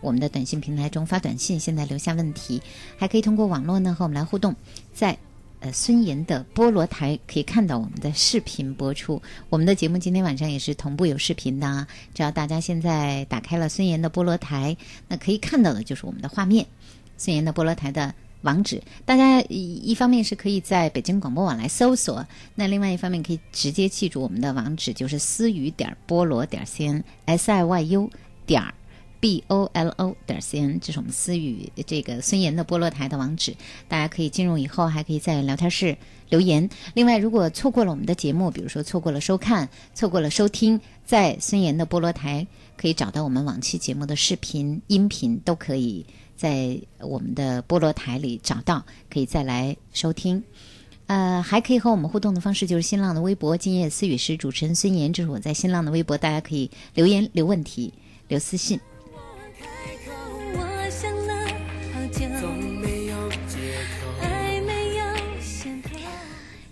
[0.00, 2.60] 我们的短信平台中发短信，现在留下问题，
[2.96, 4.54] 还可以通过网络呢和我们来互动，
[4.92, 5.16] 在
[5.60, 14.76] 呃孙岩的菠萝台可以看到我们的视频播出，我们的节目今天晚上也是同步有视频的啊，只要大家现在打开了孙岩的菠萝台，
[15.08, 16.66] 那可以看到的就是我们的画面，
[17.16, 18.14] 孙岩的菠萝台的。
[18.42, 22.24] 网址，大家一一方面是可以在北京广播网来搜索，
[22.54, 28.08] 那另外一方面可以直接记住我们的网址，就是思雨点菠萝点 cn s i y u
[28.46, 28.62] 点
[29.20, 33.56] b o l o 点 cn，这是我们思雨这个孙岩的菠萝台的网址，
[33.88, 35.96] 大家可以进入以后还可以在聊天室
[36.28, 36.70] 留言。
[36.94, 42.46] 另外，如果错过了我们的节目，比如说错过了收看、错过了收听，在孙岩的菠萝台
[42.76, 46.06] 可以找到我们往期节目的视频、音频都可以。
[46.38, 50.40] 在我们的菠萝台里找到，可以再来收听。
[51.08, 57.92] 呃，还可以和我们互动的方式就是新浪的微博“今夜思雨时”，主持人孙岩，这是我在新浪的微博，大家可以留言、留问题、
[58.28, 58.78] 留私信。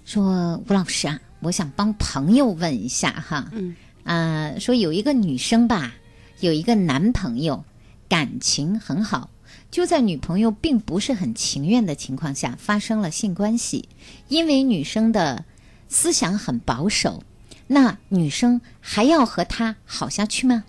[0.05, 3.75] 说吴老师啊，我想帮朋友问一下哈，嗯，
[4.05, 5.95] 啊、说有一个女生吧，
[6.41, 7.65] 有一个男朋友，
[8.09, 9.29] 感情很好。
[9.71, 13.89] 就在女朋友并不是很情愿的情况下发生了性关系，
[14.29, 15.45] 因为女生的
[15.89, 17.23] 思想很保守，
[17.67, 20.65] 那女生还要和他好下去吗？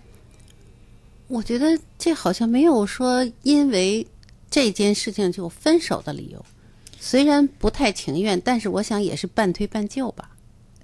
[1.28, 4.06] 我觉得这好像没有说因为
[4.50, 6.44] 这件事情就分手的理由，
[6.98, 10.30] 虽然不太情愿，但是我想也是半推半就吧。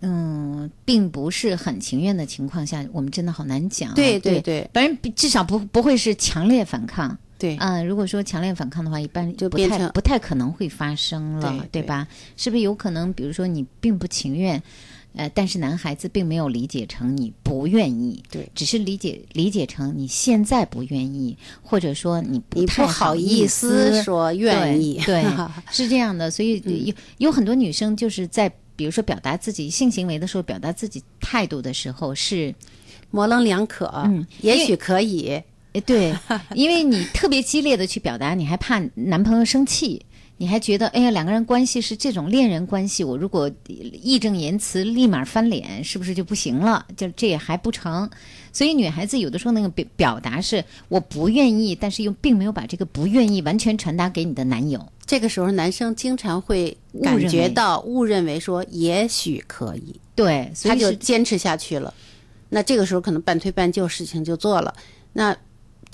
[0.00, 3.94] 嗯，并不是很情愿的情况下，我们真的好难讲、啊。
[3.94, 7.16] 对对对对反正至少不不会是强烈反抗。
[7.38, 7.56] 对。
[7.56, 12.06] 啊、如果说强烈反抗的话，一般就不太就不太可能会发生了，对对吧？
[12.36, 14.62] 是不是有可能，比如说你并不情愿，
[15.14, 25.00] 呃，但是男孩子并没有理解成你不愿意，对，只是理解理解成你现在不愿意，或者说你不你太不好意意思说愿意。
[25.04, 26.30] 对，对 是这样的。
[26.30, 32.52] 所以有有很多女生就是在比如说表达自己性行为的时候，表达自己态度的时候是
[33.10, 35.44] 模棱两可，嗯，也许可以，诶
[35.80, 36.14] 对，
[36.54, 40.04] 因为你特别激烈的去表达，你还怕男朋友生气。
[40.36, 46.84] 你还觉得，哎呀，两个人关系是这种恋人关系，我如果义正言辞立马翻脸，是不是就不行了？
[46.96, 48.10] 就这也还不成。
[48.52, 54.84] 所以女孩子有的时候那个表表达是我不愿意，但是又并没有把这个不愿意完全传达给你的男友。
[55.06, 61.94] 这个时候，男生经常会感觉到误认为说也许可以，对，所他就坚持下去了。
[62.48, 64.74] 那这个时候可能半推半就，事情就做了。
[65.12, 65.36] 那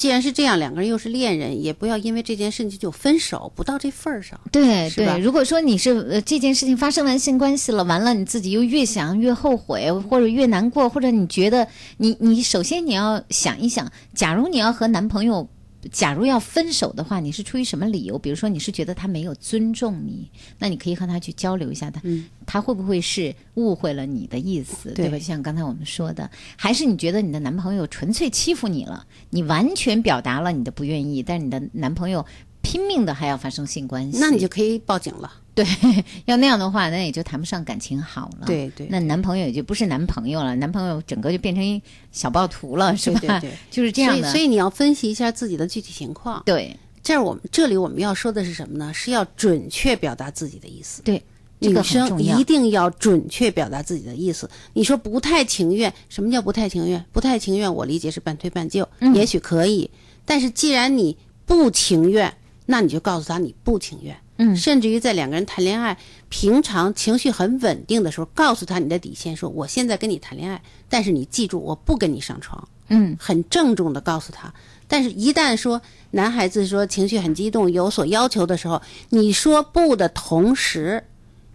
[0.01, 4.41] 既然是这样，两个人又是恋人，也不要因为这件事情就分手，不到这份儿上。
[4.51, 15.47] 对对，如果说你是呃这件事情发生完性关系了，完了你自己又越想越后悔，或者越难过，或者你觉得你你首先你要想一想，假如你要和男朋友。
[15.89, 18.19] 假如要分手的话，你是出于什么理由？
[18.19, 22.03] 比如说，你是觉得他没有尊重你，那你可以和他去交流一下他，
[22.45, 25.19] 他会不会是误会了你的意思，对对吧？
[25.19, 32.27] 就像刚才我们说的，还是你觉得你的男朋友纯粹欺负你了，你完全表达了你的不愿意，但是你的男朋友
[32.61, 35.33] 拼命的还要发生性关系，那你就可以报警了。
[35.65, 38.47] 对， 要那样的话，那也就谈不上感情好了。
[38.47, 41.81] 对对那男朋友也就不是男朋友了，男朋友整个就变成一
[42.13, 43.21] 小暴徒了，是吧？
[43.21, 44.23] 对对对 就是这样的。
[44.23, 46.43] 所以，所以你要分析一下自己的具体情况。
[46.45, 48.93] 对，这儿我们这里我们要说的是什么呢？
[48.93, 51.03] 是要准确表达自己的意思。
[51.03, 51.23] 对，
[51.61, 54.49] 这个很女生一定要准确表达自己的意思。
[54.73, 57.05] 你说不太情愿，什么叫不太情愿？
[57.13, 59.91] 不太情愿，我理解是半推半就，嗯也许可以。
[60.25, 62.33] 但是既然你不情愿，
[62.67, 64.17] 那你就告诉他你不情愿。
[64.43, 65.99] 嗯甚至于在两个人谈恋爱，
[66.31, 72.67] 平常情绪很稳定的时候，告诉他你的底线，说我现在跟你谈恋爱，但是你记住，我不跟你上床。
[72.89, 74.53] 嗯，很郑重的告诉他。
[74.89, 75.81] 但是，一旦说
[76.11, 81.05] 男孩子说情绪很激动，有所要求的时候，你说不的同时，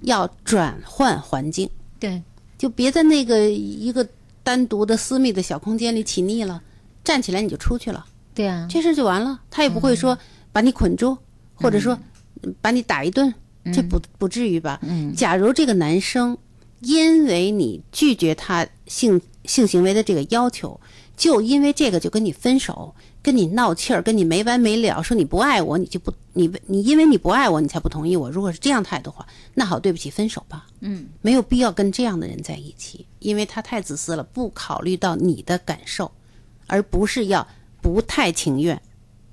[0.02, 1.70] 要转换环境，
[2.00, 2.22] 对，
[2.58, 4.08] 就别在那个一个
[4.44, 6.62] 单独的私密的小空间里起腻了，
[7.04, 9.42] 站起来你就出去了，对啊，这事儿就完了。
[9.52, 10.18] 他也不会说
[10.54, 11.18] 把你捆住，
[11.56, 12.00] 或者说
[12.62, 13.34] 把你打一顿，
[13.74, 14.80] 这不不至于吧？
[14.84, 16.38] 嗯，假如这个男生
[16.82, 20.80] 因为你拒绝他性性行为的这个要求，
[21.16, 28.30] 就因为这个就跟你分手，跟你闹气儿，跟你没完没了，说你不爱我，你就不你你因为你不爱我，你才不同意我。
[28.30, 30.68] 如果是这样态度的话，那好，对不起，分手吧。
[30.82, 36.12] 嗯，没有必要跟这样的人在一起，因为他太自私了，不考虑到你的感受，
[36.68, 37.48] 而不是要
[37.82, 38.80] 不太情愿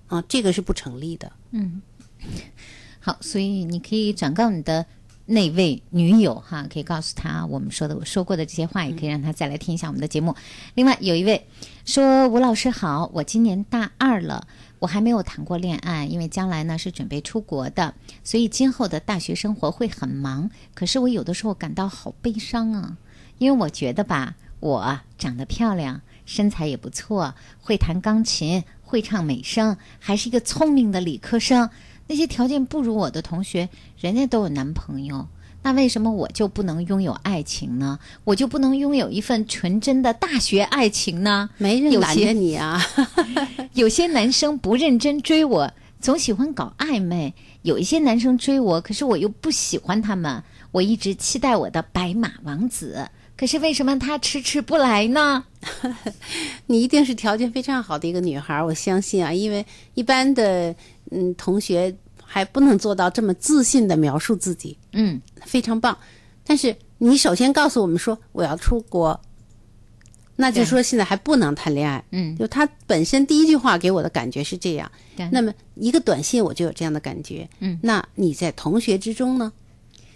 [0.06, 1.32] 啊，这个是不成立的。
[1.50, 1.82] 嗯，
[3.04, 4.86] 好，所以你可以转告你的
[5.26, 10.36] 那位女友哈，可以告诉她我们说的我说过的这些话，也可以让她再来听一下我们的节目。
[10.74, 11.48] 另外有一位
[11.84, 14.46] 说吴老师好，我今年大二了。
[14.78, 17.94] 我还没有谈过恋爱，因为将来呢是准备出国的，
[18.24, 20.50] 所以今后的大学生活会很忙。
[20.74, 22.96] 可是我有的时候感到好悲伤啊，
[23.38, 31.70] 因为我觉得吧，我长得漂亮，身材也不错，会弹钢琴，会唱美声，还是一个聪明的理科生。
[32.12, 35.26] 那些条件不如我的同学，人家都有男朋友，
[35.62, 37.98] 那为什么我就不能拥有爱情呢？
[38.24, 41.48] 我就不能拥有一份纯真的大学爱情呢？
[41.56, 42.78] 没人拦着你啊！
[43.72, 47.32] 有些男生不认真追我，总喜欢搞暧昧；
[47.62, 50.44] 有一些男生追我，可是我又不喜欢他们。
[50.70, 53.08] 我一直期待我的白马王子，
[53.38, 55.44] 可是为什么他迟迟不来呢？
[56.66, 60.74] 你一定是条件非常好的一个女孩儿，我相信啊，因为一般的
[61.10, 61.94] 嗯同学
[62.34, 65.94] 还不能做到这么自信的描述自己，嗯，非常棒。
[66.46, 69.20] 但是你首先告诉我们说我要出国，
[70.36, 75.28] 那就说现在还不能谈恋爱，嗯就他本身第一句话给我的感觉是这样对。
[75.30, 79.52] 那么一个短信我就有这样的感觉，嗯那你在同学之中呢？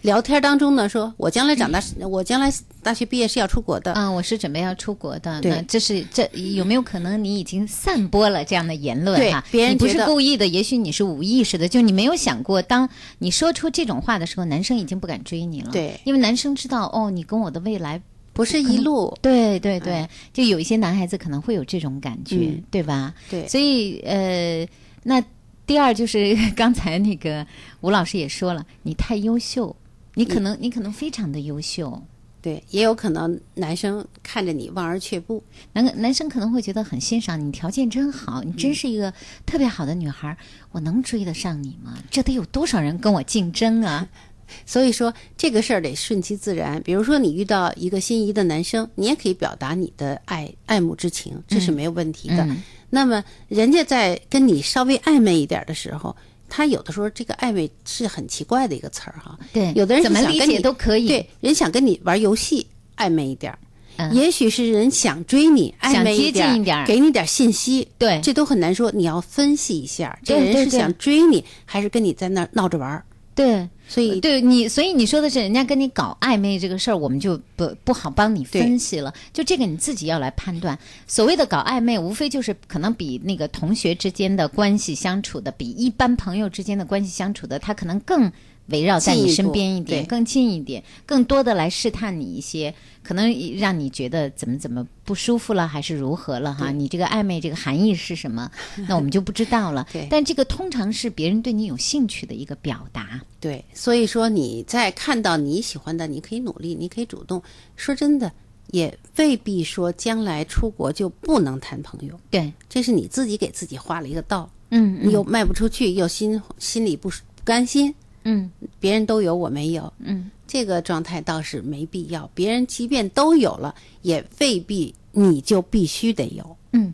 [0.07, 2.48] 聊天当中呢，说我将来长大，我将来
[2.80, 5.40] 大学毕业是要出国的，嗯，我是准备要出国的。
[5.40, 9.44] 对那这是这有没有可能你已经散播了这样的言论哈？
[9.50, 12.88] 别人不是故意的，也许你是无意识的，就你没有想过，当
[13.18, 15.70] 你说出这种话的时候，男生已经不敢追你了。
[15.72, 18.00] 对因为男生知道哦，你跟我的未来
[18.32, 19.12] 不是一路。
[19.20, 23.12] 对对对，就有一些男孩子可能会有这种感觉，嗯对吧？
[23.28, 24.64] 对所以呃，
[25.02, 25.20] 那
[25.66, 27.44] 第二就是 刚才那个
[27.80, 29.74] 吴老师也说了，你太优秀，
[30.17, 32.03] 你可能、你可能非常的优秀。
[32.41, 35.43] 对，也有可能男生看着你望而却步，
[35.73, 39.12] 男男生可能会觉得很欣赏你，条件真好，你真是一个
[39.45, 40.37] 特别好的女孩儿，
[40.71, 41.99] 我能追得上你吗？
[42.09, 44.09] 这得有多少人跟我竞争啊？
[44.64, 46.81] 所以说这个事儿得顺其自然。
[46.85, 52.45] 比如说你遇到一个心仪的男生，你也可以表达你的爱爱慕之情，这是没有问题的。
[52.45, 56.17] 嗯那么人家在跟你稍微暧昧一点的时候，
[56.49, 59.38] 他有的时候这个暧昧是很奇怪的一个词儿哈。
[59.53, 62.66] 对有的人是怎么理解都可以对，人想跟你玩游戏
[62.97, 63.59] 暧昧一点儿。
[63.59, 63.66] 嗯
[64.12, 68.92] 也许是人想追你，暧昧一点儿给你点儿信息，对这都很难说。
[68.92, 73.03] 你要分析一下，这人是想追你，还是跟你在那儿闹着玩儿？
[73.34, 79.14] 对，所以对你，所以你说的是人家跟你搞暧昧这个事儿，我们就不不好帮你分析了。
[79.32, 80.76] 就这个你自己要来判断。
[81.07, 88.30] 所谓的搞暧昧，无非就是可能比那个同学之间的关系相处的，比一般朋友之间的关系相处的，他可能更
[88.69, 96.73] 围绕在你身边一点，更近一点，更多的来试探你一些，可能让你觉得怎么怎么不舒服了，还是如何了哈？
[96.73, 98.51] 你这个暧昧这个含义是什么？
[98.89, 99.87] 那我们就不知道了。
[99.93, 103.21] 对但这个通常是别人对你有兴趣的一个表达。
[103.39, 107.41] 对，所以说你在看到你喜欢的，你可以努力，你可以主动。
[107.77, 108.33] 说真的，
[108.73, 112.19] 也未必说将来出国就不能谈朋友。
[112.31, 114.51] 对，这是你自己给自己画了一个道。
[114.71, 117.14] 嗯你又卖不出去，又心心里不不
[117.45, 117.95] 甘心。
[118.29, 118.51] 嗯，
[118.81, 119.93] 别人都有，我没有。
[120.01, 122.29] 嗯，这个状态倒是没必要。
[122.35, 123.72] 别人即便都有了，
[124.03, 126.57] 也未必你就必须得有。
[126.72, 126.93] 嗯，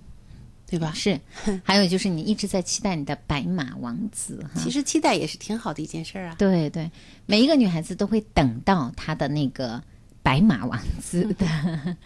[0.69, 0.93] 对吧？
[0.95, 1.19] 是，
[1.65, 4.61] 还有就是你一直在期待你的白马王子哈。
[4.63, 6.37] 其实期待也是挺好的一件事儿啊。
[6.39, 6.91] 对对，
[7.25, 9.83] 每一个女孩子都会等到她的那个
[10.23, 11.47] 白马王子的，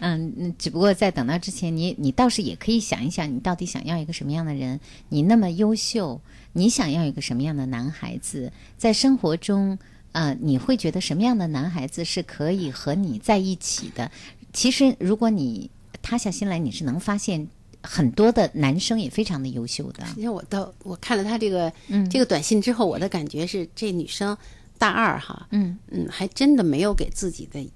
[0.00, 4.78] 嗯，嗯只不过在等到之前，你你倒是也可以想一想，你到底想要一个什么样的人？
[5.08, 6.20] 你那么优秀，
[6.52, 8.52] 你想要一个什么样的男孩子？
[8.76, 9.78] 在生活中，
[10.12, 14.10] 呃，你会觉得什么样的男孩子是可以和你在一起的？
[14.52, 15.70] 其实，如果你
[16.02, 17.48] 塌下心来，你是能发现
[17.82, 20.04] 很多的男生也非常的优秀的。
[20.04, 24.36] 实际上，我到我看了他这个、嗯这个短信之后，我的感觉是，这女生
[24.76, 27.66] 大二哈，嗯嗯，还真的没有给自己的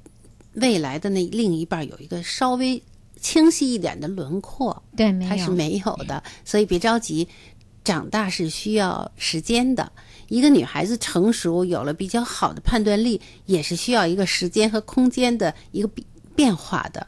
[0.54, 2.82] 未来的那另一半有一个稍微
[3.18, 4.82] 清晰一点的轮廓。
[4.94, 7.26] 对，没有，他是没有的，所以别着急，
[7.86, 9.92] 长大是需要时间的。
[10.26, 17.06] 一个女孩子成熟，有了比较好的判断力，也是需要一个时间和空间的一个变变化的，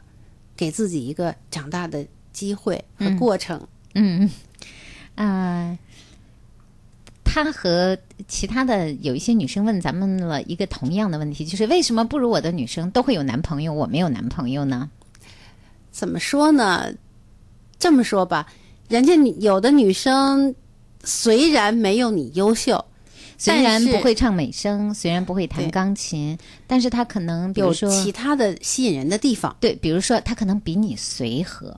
[0.55, 3.59] 给自己一个长大的机会和过程。
[3.93, 4.29] 嗯
[5.15, 5.77] 嗯，啊、
[7.25, 7.97] 他和
[8.29, 14.89] 其他的有一些女生问咱们了一个同样的问题，就是为什么不如我的女生都会有男朋友，我没有男朋友呢？
[15.91, 16.93] 怎么说呢？
[17.77, 18.47] 这么说吧，
[18.87, 20.55] 人家有的女生
[21.03, 22.83] 虽然没有你优秀，
[23.37, 26.37] 虽然不会唱美声，虽然不会弹钢琴，
[26.67, 29.55] 但是他可能比如有说其他的吸引人的地方。
[29.59, 31.75] 对，比如说他可能比你随和，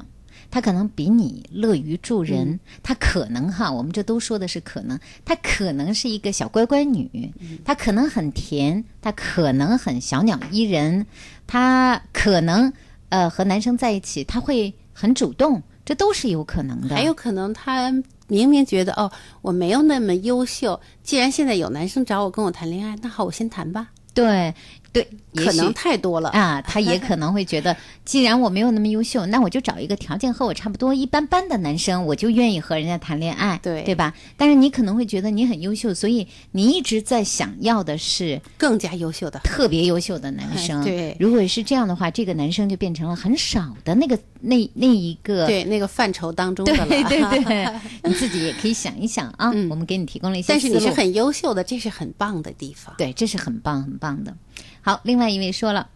[0.50, 7.10] 他可能比你乐于助人，嗯她可能哈，我们这都说的是可能，他可能是一个小乖乖女，
[7.40, 11.06] 嗯她可能很甜，他可能很小鸟依人，
[11.46, 12.74] 他可能
[13.10, 16.96] 呃和男生在一起，他会很主动，这都是有可能的。
[16.96, 17.94] 还有可能他
[18.32, 19.12] 明明觉得哦，
[19.42, 23.90] 我没有那么优秀，既然现在有男生找我跟我谈恋爱，那好，我先谈吧。
[24.14, 24.54] 对
[24.94, 25.06] 对，
[25.36, 34.14] 可能太多了啊，他也可能会觉得，既然我没有那么优秀，那我就找一个条件和我差不多一般般的男生，我就愿意和人家谈恋爱，对对吧？
[34.36, 40.82] 但是你可能会觉得你很优秀，所以你一直在想要的是更加优秀的、特别优秀的男生。
[40.82, 46.86] 哎对如果是这样的话，这个男生就变成了很少的那个那那一个对那个范畴当中的了。
[46.88, 47.68] 对对对，
[48.04, 49.50] 你自己也可以想一想啊。
[49.70, 52.94] 我们给你提供了一些但是你是很优秀的，这是很棒的地方。
[52.98, 54.36] 对，这是很棒很棒的。
[54.84, 55.92] 好，另外另外一位说了，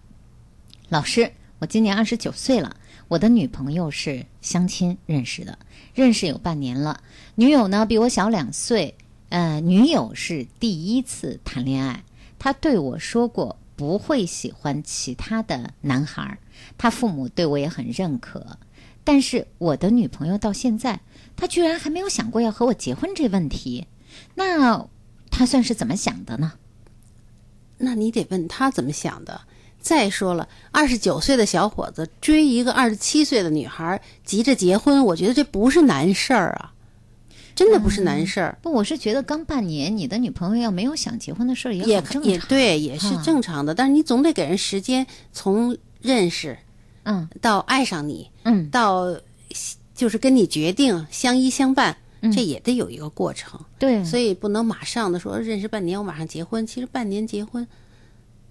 [0.88, 2.76] 老师，我今年二十九岁了，
[3.08, 5.58] 我的女朋友是相亲认识的，
[5.96, 7.02] 认识有半年了。
[7.34, 8.94] 女友呢比我小两岁，
[9.30, 12.04] 呃，女友是第一次谈恋爱，
[12.38, 16.38] 她对我说过不会喜欢其他的男孩，
[16.78, 18.60] 她父母对我也很认可。
[19.04, 21.00] 但是我的女朋友到现在，
[21.36, 23.88] 她居然还没有想过要和我结婚这问题，
[24.36, 24.88] 那
[25.32, 26.54] 她算是怎么想的呢？
[27.78, 29.42] 那你得问他怎么想的。
[29.80, 36.74] 再说了，二十九岁的小伙子追一个二十七岁的女孩，急着结婚，我觉得这不是难事儿啊，
[37.54, 38.58] 真的不是难事儿。
[38.64, 42.32] 不，我是觉得刚半年，你的女朋友要没有想结婚的事儿，也很正常。
[42.32, 43.76] 也对，也是啊正常的。
[43.76, 46.58] 但是你总得给人时间，从认识，
[47.04, 49.16] 嗯，到爱上你，嗯，到
[49.94, 51.96] 就是跟你决定相依相伴，
[52.32, 53.60] 这也得有一个过程。
[53.60, 56.66] 嗯对，所以不能马上的说认识半年我马上结婚。
[56.66, 57.68] 其实半年结婚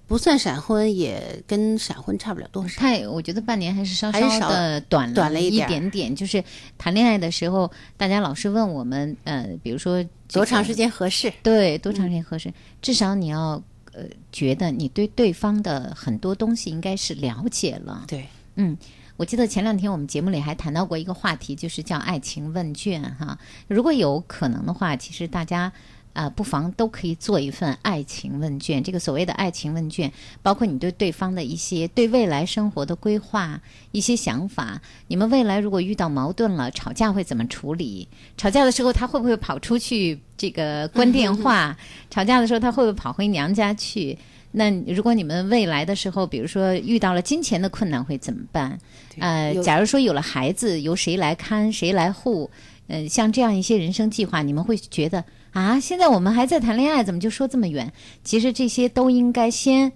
[0.06, 2.80] 不算闪婚，也跟闪婚差不了多少。
[2.80, 6.16] 太，我觉得半年还是稍稍的短了一短了一点点点。
[6.16, 6.44] 就是
[6.76, 11.32] 谈恋爱的时候，大家老是问我们，呃，比如说、多长时间合适？
[11.42, 12.52] 对，多长时间合适？
[12.82, 13.62] 至少你要
[13.92, 18.04] 呃觉得你对对方的很多东西应该是了解了。
[18.06, 18.76] 对，嗯。
[19.16, 23.38] 我记得前两天我们节目里还谈到过一个话题，就是叫爱情问卷哈。
[23.68, 25.72] 如果有可能的话，其实大家
[26.14, 28.80] 啊、不妨都可以做一份爱情问卷。
[28.82, 30.12] 这个所谓的爱情问卷，
[30.42, 33.60] 包括你对对方的一些对未来生活的规划、
[33.90, 34.80] 一些想法。
[35.08, 38.06] 你们未来如果遇到矛盾了，吵架会怎么处理？
[38.36, 41.76] 吵架的时候他会不会跑出去这个关电话？
[42.10, 44.16] 吵架的时候他会不会跑回娘家去？
[44.56, 48.78] 那如果你们未来的时候，比如说遇到了金钱的困难，会怎么办？
[49.18, 52.48] 呃，假如说有了孩子，由谁来看，谁来护？
[52.86, 57.92] 呃，像这样一些人生计划，你们会觉得啊，现在我们还在谈恋爱，怎么就说这么远？
[58.22, 59.90] 其实这些都应该先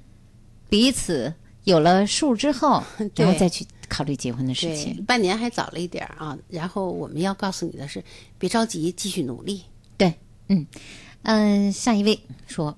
[0.68, 1.32] 彼此
[1.64, 2.82] 有了数之后，
[3.14, 6.36] 然后再去考虑结婚的事情。，半年还早了一点儿啊。
[6.48, 8.02] 然后我们要告诉你的是，
[8.38, 9.62] 别着急，继续努力。
[9.96, 10.14] 对，
[10.48, 10.66] 嗯
[11.22, 12.76] 嗯，下一位说，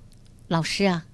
[0.49, 1.05] 老师啊，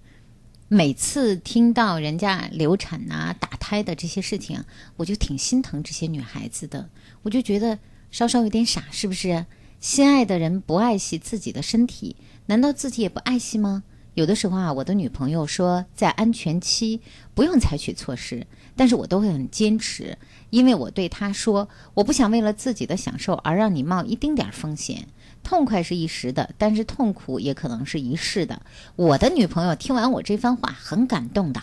[0.69, 4.65] 每次听到人家流产呐、打胎的这些事情，
[4.97, 6.91] 我就挺心疼这些女孩子的，
[7.23, 7.79] 我就觉得
[8.11, 9.47] 稍稍有点傻，是不是？
[9.79, 13.85] 心爱的人不爱惜自己的身体，难道自己也不爱惜吗？
[14.15, 17.01] 有的时候啊，我的女朋友说在安全期
[17.35, 18.45] 不用采取措施，
[18.75, 20.19] 但是我都会很坚持，
[20.51, 25.07] 因为我对她说，我不想为了自己的享受而让你冒一丁点儿风险。
[25.47, 28.61] 痛快是一时的，但是痛苦也可能是一世的。
[28.97, 31.63] 我的女朋友听完我这番话，很感动的。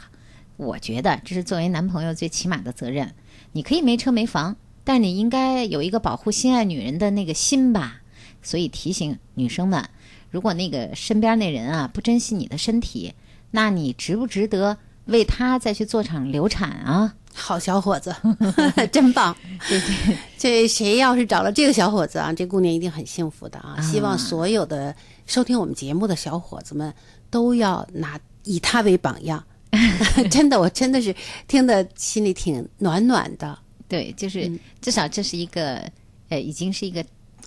[0.55, 3.13] 我觉得这是作为男朋友最起码的责任。
[3.51, 4.55] 你可以没车没房，
[4.85, 7.99] 但你应该有一个保护心爱女人的那个心吧。
[8.41, 9.89] 所以提醒女生们，
[10.31, 13.13] 如果那个身边那人啊不珍惜你的身体，
[13.51, 14.77] 那你值不值得
[15.07, 17.15] 为他再去做场流产啊？
[17.33, 18.15] 好小伙子，
[18.91, 19.35] 真棒！
[19.67, 23.75] 对对，这谁要是找了这个小伙子啊，这姑娘一定很幸福的啊！
[23.77, 26.93] 啊希望所有的收听我们节目的小伙子们
[27.29, 29.43] 都要拿以他为榜样。
[30.29, 31.15] 真的，我真的是
[31.47, 33.57] 听得心里挺暖暖的。
[33.87, 35.83] 对，就是、至少这是一个
[36.29, 37.03] 呃，已经是一个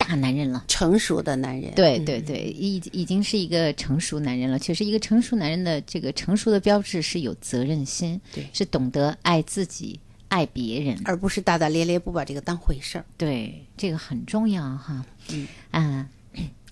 [0.06, 0.64] 大男人了。
[0.68, 4.56] 成熟的男人，对对对，已已经是一个成熟男人了。
[4.56, 9.98] 确实，一个成熟男人的这个成熟的标志是有责任心，对，是懂得爱自己、
[10.28, 13.04] 爱别人，而不是大大咧咧不把这个当回事儿。
[13.16, 15.04] 对，这个很重要哈。
[15.32, 16.08] 嗯啊，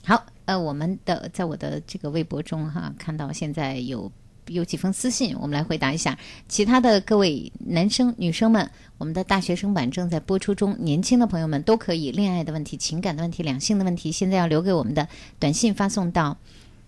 [0.04, 4.10] 好，呃，我们的在我的这个微博中哈，看到现在有
[4.48, 6.18] 有几封私信，我们来回答一下。
[6.48, 16.36] 其他的各位男生、女生们，我们的大学生版正在播出中，年轻的朋友们都可以恋爱的问题、情感的问题、两性的问题，现在要留给我们的短信发送到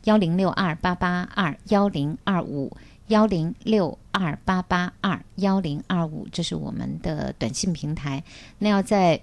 [0.05, 2.77] 幺零六二八八二幺零二五。
[3.09, 8.21] 幺零六二八八二幺零二五，这是我们的短信平台。
[8.59, 9.21] 那要在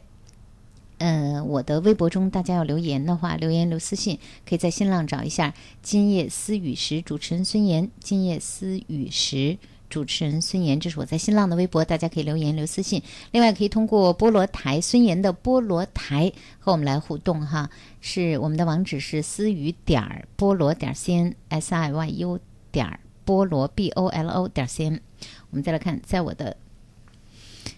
[1.03, 9.57] 呃，我的微博中，大家要留言的话，留言留私信，可以在新浪找一下“今夜思雨时”主持人孙岩，“今夜思雨时”
[9.89, 13.03] 主持人孙岩，这是我在新浪的微博，大家可以留言留私信。
[13.31, 22.39] 另外，可以通过菠萝台孙岩的菠萝台和我们来互动哈，是我们的网址是思雨点儿菠萝点 cn s i y u
[22.71, 25.01] 点儿菠萝 b o l o 点 cn。
[25.49, 26.55] 我们再来看，在我的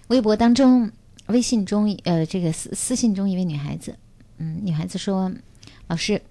[0.10, 0.92] 微博当中。
[1.28, 3.98] 微信中，呃，这个私私信中一位女孩子，
[4.38, 5.32] 嗯，女孩子说，
[5.88, 6.22] 老师，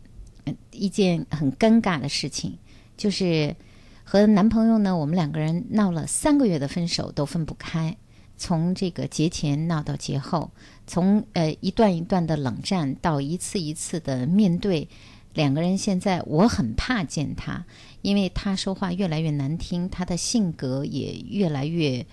[0.44, 2.56] 嗯，一件很尴尬的事情，
[2.96, 3.56] 就是
[4.04, 7.96] 和男朋友呢，我们两个人闹了三个月的分手都分不开，
[8.36, 10.52] 从这个节前闹到节后，
[10.86, 14.88] 从呃一段一段的冷战到一次一次的面对，
[15.32, 17.66] 两个人现在我很怕见他，
[18.02, 22.06] 因为他说话越来越难听，他的性格也越来越。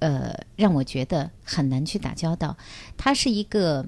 [0.00, 2.56] 呃，让我觉得很难去打交道。
[2.96, 3.86] 他是一个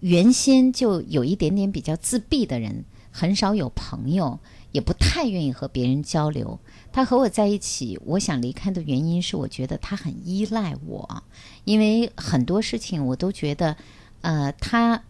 [0.00, 4.38] 原先就有一点点比较自闭的人，很少有朋友，
[4.72, 6.58] 也不太愿意和别人交流。
[6.92, 11.22] 他和我在一起，我想离开的原因是，我觉得他很依赖我，
[11.64, 13.76] 因为很多事情我都觉得，
[14.20, 15.02] 呃，他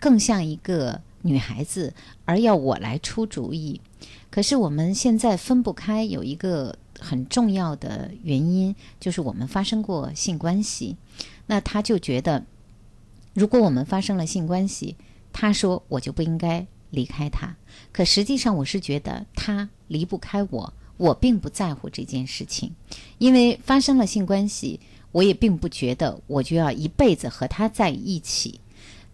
[0.00, 1.92] 更像一个女孩子，
[2.24, 3.80] 而要我来出主意。
[4.30, 10.96] 可是我们现在分不开，有一个很重要的原因就是我们发生过性关系。
[11.46, 12.44] 那他就觉得，
[13.32, 14.96] 如果我们发生了性关系，
[15.32, 17.56] 他说我就不应该离开他。
[17.92, 22.74] 可实际上，我是觉得他离不开我，我并不在乎这件事情，
[23.18, 24.80] 因为发生了性关系，
[25.12, 28.60] 我也并不觉得我就要一辈子和他在一起。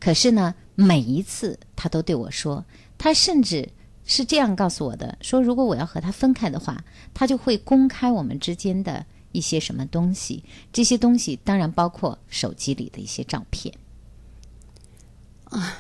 [0.01, 2.65] 可是呢，每一次他都对我说，
[2.99, 3.69] 他甚至。
[4.05, 10.45] 是这样告诉我的：说如果我要和他分开的话，他就会公开我们之间的一些什么东西。
[10.73, 13.75] 这些东西当然包括手机里的一些照片。
[15.45, 15.79] 啊，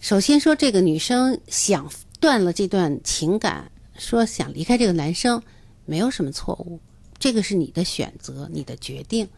[0.00, 5.42] 首先说这个女生想断了这段情感说想离开这个男生，
[5.84, 6.80] 没有什么错误，
[7.18, 9.28] 这个是你的选择，你的决定。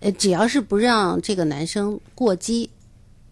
[0.00, 2.70] 呃，只要是不让这个男生过激，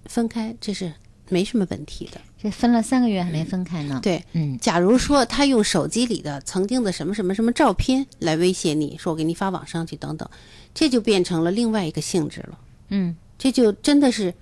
[0.06, 0.92] 分开，这是
[1.28, 2.20] 没什么问题的。
[2.40, 4.00] 这分了三个月还没分开呢。
[4.02, 10.28] 对，嗯，假如说他用手机里的曾经的什么什么什么照片来威胁你，说我给你发网上去等等，
[10.74, 12.58] 这就变成了另外一个性质了。
[12.90, 14.32] 嗯，这就真的是，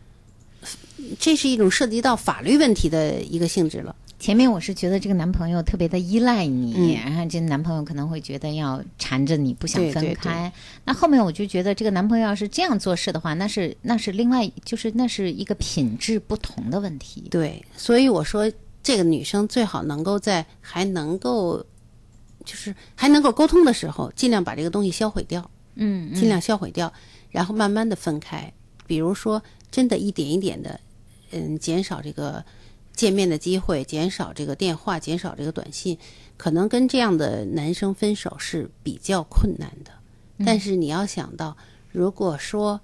[1.19, 3.95] 这是一种涉及到法律问题的一个性质了。
[4.25, 10.51] 前面我是觉得这个男朋友特别的依赖你，嗯然后这男朋友可能会觉得要缠着你不想对对分开。
[10.87, 17.29] 那后面我就觉得这个男朋友要是这样做事的话，那是那是另外就是那是一个品质不同的问题。
[17.31, 18.51] 对，所以我说
[18.83, 21.63] 这个女生最好能够在还能够，
[22.47, 26.91] 就是还能够沟通的时候，尽量把这个东西销毁掉，嗯，嗯尽量销毁掉，
[27.29, 28.51] 然后慢慢的分开。
[28.87, 30.81] 比如说，真的一点一点的，
[31.33, 32.43] 嗯，减少这个
[32.95, 35.99] 见面的机会，减少这个电话，减少这个短信，
[36.37, 39.91] 可能跟这样的男生分手是比较困难的。
[40.45, 41.57] 但是你要想到，
[41.93, 42.81] 如果说，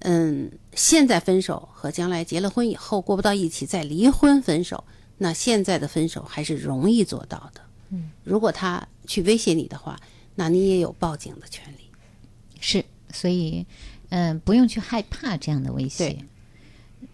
[0.00, 4.84] 嗯，现在分手和将来结了婚以后过不到一起再离婚分手，
[5.18, 7.60] 那现在的分手还是容易做到的。
[7.90, 9.98] 嗯，如果他去威胁你的话，
[10.34, 11.90] 那你也有报警的权利。
[12.60, 13.66] 是，所以
[14.10, 16.16] 嗯、呃不用去害怕这样的威胁。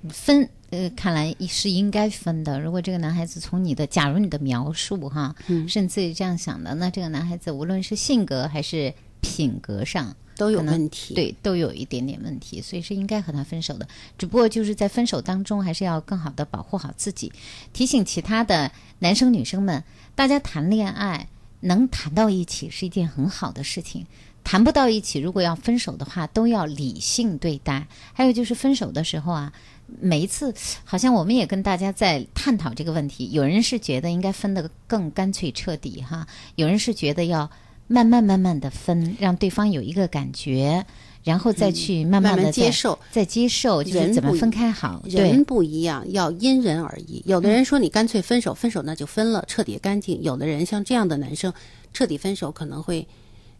[0.08, 2.60] 分呃，看来是应该分的。
[2.60, 13.86] 如果这个男孩子从你的，假如你的描述哈，嗯甚至于这样想的，那这个男孩子无论是性格还是品格上都有问题对，都有一点点问题，所以是应该和他分手的。
[14.16, 17.32] 只不过就是在分手当中，还是要更好的保护好自己。
[17.72, 18.70] 提醒其他的
[19.00, 19.82] 男生女生们，
[20.14, 21.28] 大家谈恋爱
[21.60, 24.06] 能谈到一起是一件很好的事情。
[24.42, 27.86] 谈不到一起，如果要分手的话，都要理性对待。
[28.14, 29.52] 还有就是分手的时候啊，
[29.98, 33.30] 每一次好像我们也跟大家在探讨这个问题。
[33.32, 37.50] 有人是觉得应该分得更干脆彻底哈，有人是觉得要
[37.86, 40.86] 慢慢慢慢的分，让对方有一个感觉，
[41.24, 45.02] 然后再去慢慢的慢接受，再接受，就是人怎么分开好。
[45.04, 47.22] 人对，不一样，要因人而异。
[47.26, 50.22] 有的人说你干脆分手，分手那就分了，彻底干净。
[50.22, 51.52] 有的人像这样的男生，
[51.92, 53.06] 彻底分手可能会，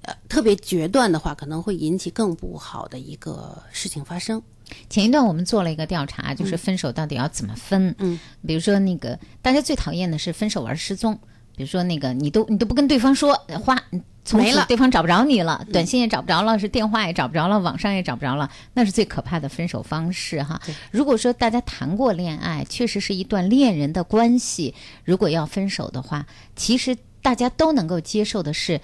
[0.03, 4.41] 呃，特别决断的话，可能会引起更不好的一个事情发生。
[4.89, 7.95] 前一段我们做了一个调查，就是嗯分手到底要怎么分。
[7.99, 11.15] 嗯，比如说那个大家最讨厌的是分手玩失踪，
[11.57, 13.77] 比如说那个你都你都不跟对方说，花
[14.25, 20.61] 从没了此对方找不着你了，短信也找不着了，是电话也找不着了，网上也找不着了，那是最可怕的分手方式哈。
[20.91, 28.81] 如果说大家谈过恋爱，确实是一段恋人的关系，如果要分手的话，其实大家都能够接受的是。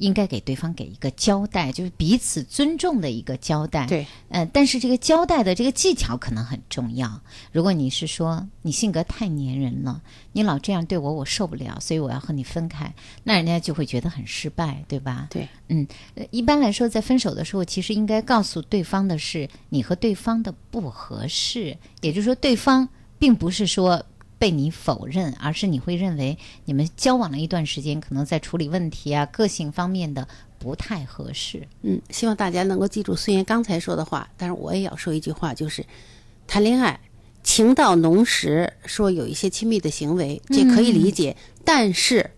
[0.00, 3.86] 应该给对方给一个交代，就是彼此尊重的一个交代。
[3.86, 7.20] 对，呃，但是这个交代的这个技巧可能很重要。
[7.52, 12.92] 如果你是说你性格太粘人了，你老这样对我，我受不了，所以我要和你分开，
[13.24, 15.28] 那人家就会觉得很失败，对吧？
[15.30, 22.88] 对，嗯，呃一般来说，在分手的时候，其实应该告诉对方的是你和对方的不合适，也就是说，对方
[23.18, 24.04] 并不是说。
[24.40, 30.26] 被你否认，而是你会认为你们交往了一段时间，可能在处理问题啊、个性方面的
[30.58, 31.68] 不太合适。
[31.82, 35.84] 嗯，希望大家能够记住孙岩刚才说的话，但是我也要说一句话，就是
[36.46, 36.98] 谈恋爱
[37.42, 42.30] 情到浓时，说有一些亲密的行为，这可以理解，但是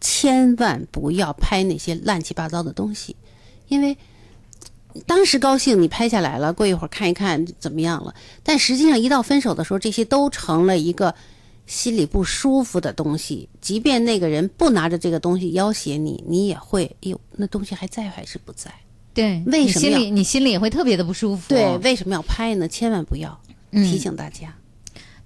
[0.00, 3.14] 千万不要拍那些乱七八糟的东西，
[3.68, 3.96] 因为
[5.06, 11.14] 当时高兴你拍下来了，过一会儿看一看怎么样了，但实际上一到分手的时候，这些都成了一个。
[11.66, 18.70] 心里不舒服的东西，即便那个人不拿着这个东西要挟你，你也会，哎呦，那东西还在还是不在？
[19.14, 21.48] 对，为什么要你心里你心里也会特别的不舒服？
[21.48, 22.68] 对，为什么要拍呢？
[22.68, 23.40] 千万不要，
[23.70, 24.54] 嗯提醒大家。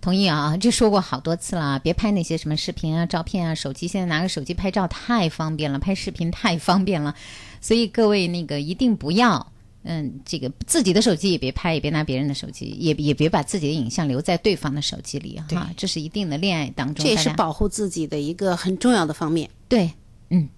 [0.01, 7.15] 同意啊，这说过好多次了，别拍那些什么视频啊、照片啊，手机现在拿个手机拍照太方便了，拍视频太方便了，
[7.61, 9.53] 所以各位那个一定不要。
[9.83, 19.49] 嗯，这个自己的手机也别拍，也别拿别人的手机，也也别把自己的影像留在对方的手机里哈，这是一定的恋爱当中，这也是保护自己的一个很重要的方面。
[19.69, 19.93] 对，
[20.31, 20.49] 嗯。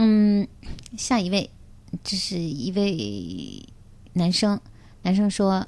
[0.00, 0.46] 嗯，
[0.96, 1.50] 下一位，
[2.04, 3.66] 这是一位
[4.12, 4.60] 男生，
[5.02, 5.66] 男生说，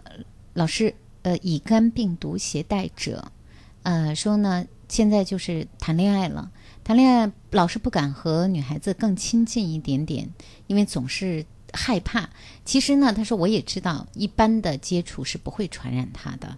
[0.53, 3.32] 老师，呃，乙肝病毒携带者，
[3.82, 6.48] 呃，说呢，现在就是谈恋爱了，
[6.84, 10.30] 谈恋爱老是不敢和女孩子更亲近一点点，
[10.68, 12.28] 因为总是害怕。
[12.64, 16.56] 其实呢，他说我也知道，一般的接触是不会传染他的。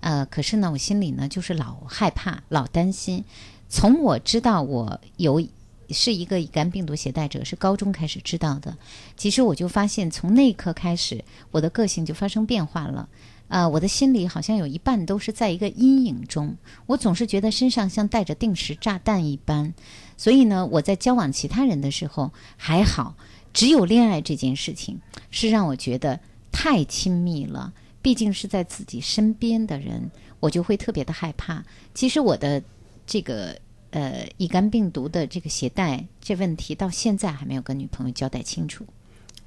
[0.00, 3.24] 呃，可是呢，我心里呢就是老害怕，老担心。
[3.68, 5.42] 从我知道我有
[5.90, 8.76] 是一个乙肝病毒携带者，是高中开始知道的。
[9.16, 13.08] 其实我就发现，从那一刻开始，我的个性就发生变化了。
[13.48, 16.56] 啊、我的心里好像有一半都是在一个阴影中，
[16.86, 19.74] 我总是觉得身上像带着定时炸弹一般，
[20.22, 23.16] 所以呢，我在交往其他人的时候还好，
[23.52, 24.96] 只有恋爱这件事情
[25.32, 26.20] 是让我觉得
[26.52, 30.08] 太亲密了，毕竟是在自己身边的人，
[30.38, 31.64] 我就会特别的害怕。
[31.92, 32.62] 其实我的
[33.04, 33.58] 这个
[33.90, 38.86] 呃乙肝病毒的这个携带这问题，到现在还没有跟女朋友交代清楚。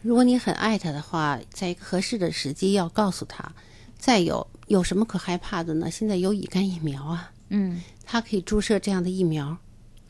[0.01, 3.49] 如果你很爱他的话，在一个合适的时机要告诉他。
[3.97, 5.89] 再有，有什么可害怕的呢？
[5.89, 9.57] 现在有乙肝疫苗啊，嗯，他可以注射这样的疫苗，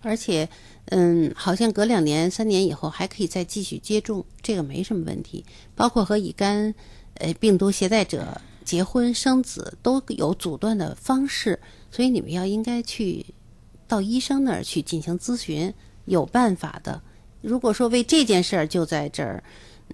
[0.06, 0.48] 而且，
[0.86, 5.44] 嗯，好像隔两年、三年以后还可以再继续接种，这个没什么问题。
[5.74, 6.74] 包括和乙肝
[7.16, 13.26] 呃病毒携带者结婚生子都有阻断的方式，所以你们要应该去
[13.88, 15.74] 到医生那儿去进行咨询，
[16.06, 17.02] 有办法的。
[17.42, 19.44] 如果说为这件事儿就在这儿，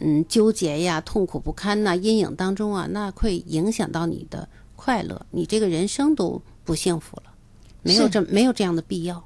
[0.02, 7.24] 嗯，纠结呀、痛苦不堪呐、阴影当中啊，那会影响到你的快乐，你这个人生都不幸福了，
[7.82, 9.24] 没有这没有这样的必要。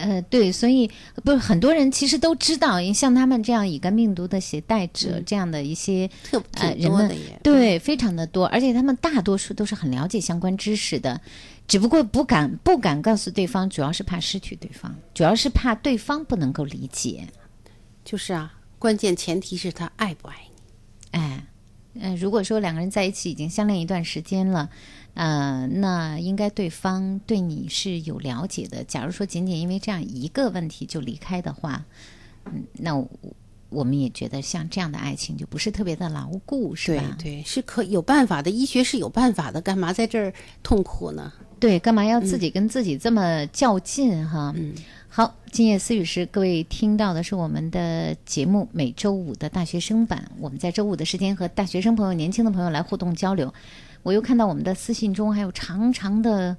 [0.00, 0.90] 呃，对，所以
[1.22, 11.20] 不是很多人其实都知道，像他们这样乙肝病毒的携带者、这样的一些特呃人们对，非常的多，而且他们大多数都是很了解相关知识的，
[11.68, 17.26] 只不过不敢不敢告诉对方，主要是怕失去对方，主要是怕对方不能够理解。
[18.04, 20.34] 就是啊，关键前提是他爱不爱
[21.12, 21.18] 你。
[21.18, 21.46] 哎，
[21.94, 24.70] 嗯、如果说两个人在一起已经相恋一段时间了，
[25.14, 28.82] 呃，那应该对方对你是有了解的。
[28.84, 31.84] 假如说仅仅因为这样一个问题就离开的话，
[32.46, 33.08] 嗯，那我
[33.68, 37.16] 我们也觉得像这样的爱情就不是特别的牢固，是吧？
[37.18, 40.32] 对对，是可有办法的，医学是有办法的，干嘛在这儿
[40.62, 41.32] 痛苦呢？
[41.58, 44.52] 对，干嘛要自己跟自己这么较劲哈？
[44.56, 44.74] 嗯，
[45.08, 50.30] 好，今夜思雨时，各位听到的是我们的节目每周五的大学生版。
[50.38, 53.52] 我们在周五的时间和大学生朋友、年轻的朋友来互动交流。
[54.02, 56.56] 我又看到我们的私信中还有长长的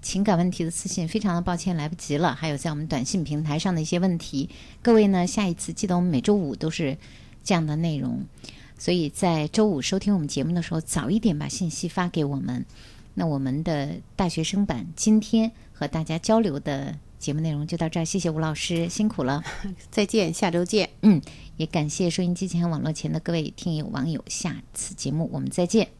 [0.00, 2.34] 情感问题的私信，非常的抱歉来不及了。
[2.34, 4.48] 还有在我们短信平台上的一些问题，
[4.80, 6.96] 各位呢，下一次记得我们每周五都是
[7.44, 8.24] 这样的内容，
[8.78, 12.64] 所以在周五收听我们节目的时候，早一点把信息发给我们。
[13.12, 19.44] 那我们的大学生版今天和大家交流的节目内容就到这儿，谢谢吴老师，辛苦了，
[19.90, 20.88] 再见，下周见。
[21.02, 21.20] 嗯，
[21.58, 25.99] 也感谢收音机前、网络前的各位听友、网友，下次节目我们再见。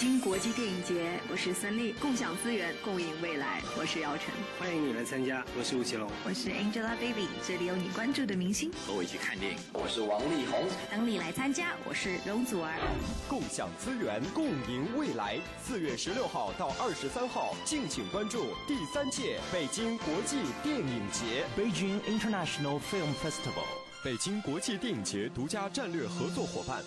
[0.00, 3.60] 京国际电影节，我是孙俪，共享资源，共赢未来。
[3.78, 8.72] 我是姚晨，欢迎你来参加，我是吴奇隆，我是 Angelababy，这里有你关注的明星。
[8.86, 10.66] 和我一起看电影，我是王力宏。
[10.90, 12.80] 等你来参加，我是容祖儿。
[13.28, 15.38] 共享资源，共赢未来。
[15.62, 23.68] 四月十六号到二十三号，敬请关注第三届北京国际电影节 Beijing International Film Festival。
[24.02, 26.82] 北京国际电影节独家战略合作伙伴，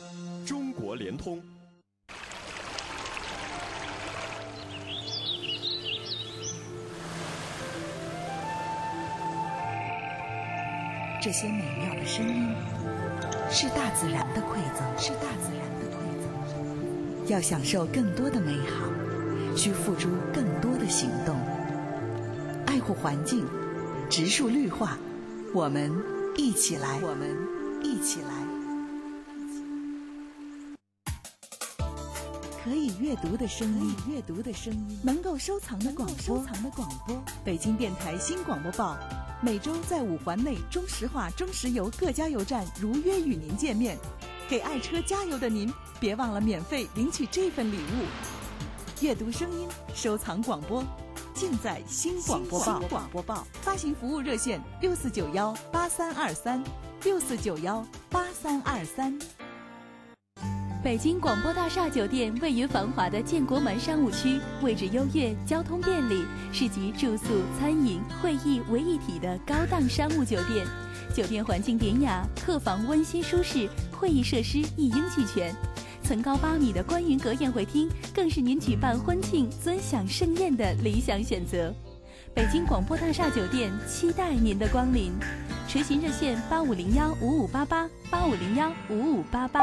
[0.47, 1.39] 中国联通。
[11.23, 12.53] 这些美妙的声音，
[13.49, 17.27] 是大自然的馈赠，是大自然的馈赠。
[17.27, 21.37] 要享受更多的美好，需付出更多的行动。
[22.65, 23.47] 爱护环境，
[24.09, 24.97] 植树绿化，
[25.53, 25.89] 我们
[26.35, 27.29] 一起来，我们
[27.81, 28.27] 一起来。
[32.65, 37.15] 可以阅读的声音，阅读的声音，能够收藏的广播，收藏的广播。
[37.45, 38.97] 北京电台新广播报，
[39.43, 43.97] 每周在五环内中石化、中石油各加油站如约与您见面。
[44.47, 45.69] 给爱车加油的您，
[45.99, 48.05] 别忘了免费领取这份礼物。
[49.01, 50.81] 阅读声音，收藏广播，
[51.33, 52.79] 尽在新广播报。
[52.87, 56.63] 广播报发行服务热线：六四九幺八三二三，
[57.03, 59.19] 六四九幺八三二三。
[60.83, 70.67] 北京广播大厦酒店位于繁华的建国门商务区，位置优越，交通便利，是集住宿、餐饮、会议为一体的高档商务酒店。
[71.15, 75.55] 酒店环境典雅，客房温馨舒适，会议设施一应俱全。
[76.03, 81.73] 层高八米的观云阁宴会厅，更是您举办婚庆、尊享盛宴的理想选择。
[82.35, 85.13] 北京广播大厦酒店期待您的光临，
[85.65, 89.61] 垂询热线八五零幺五五八八八五零幺五五八八。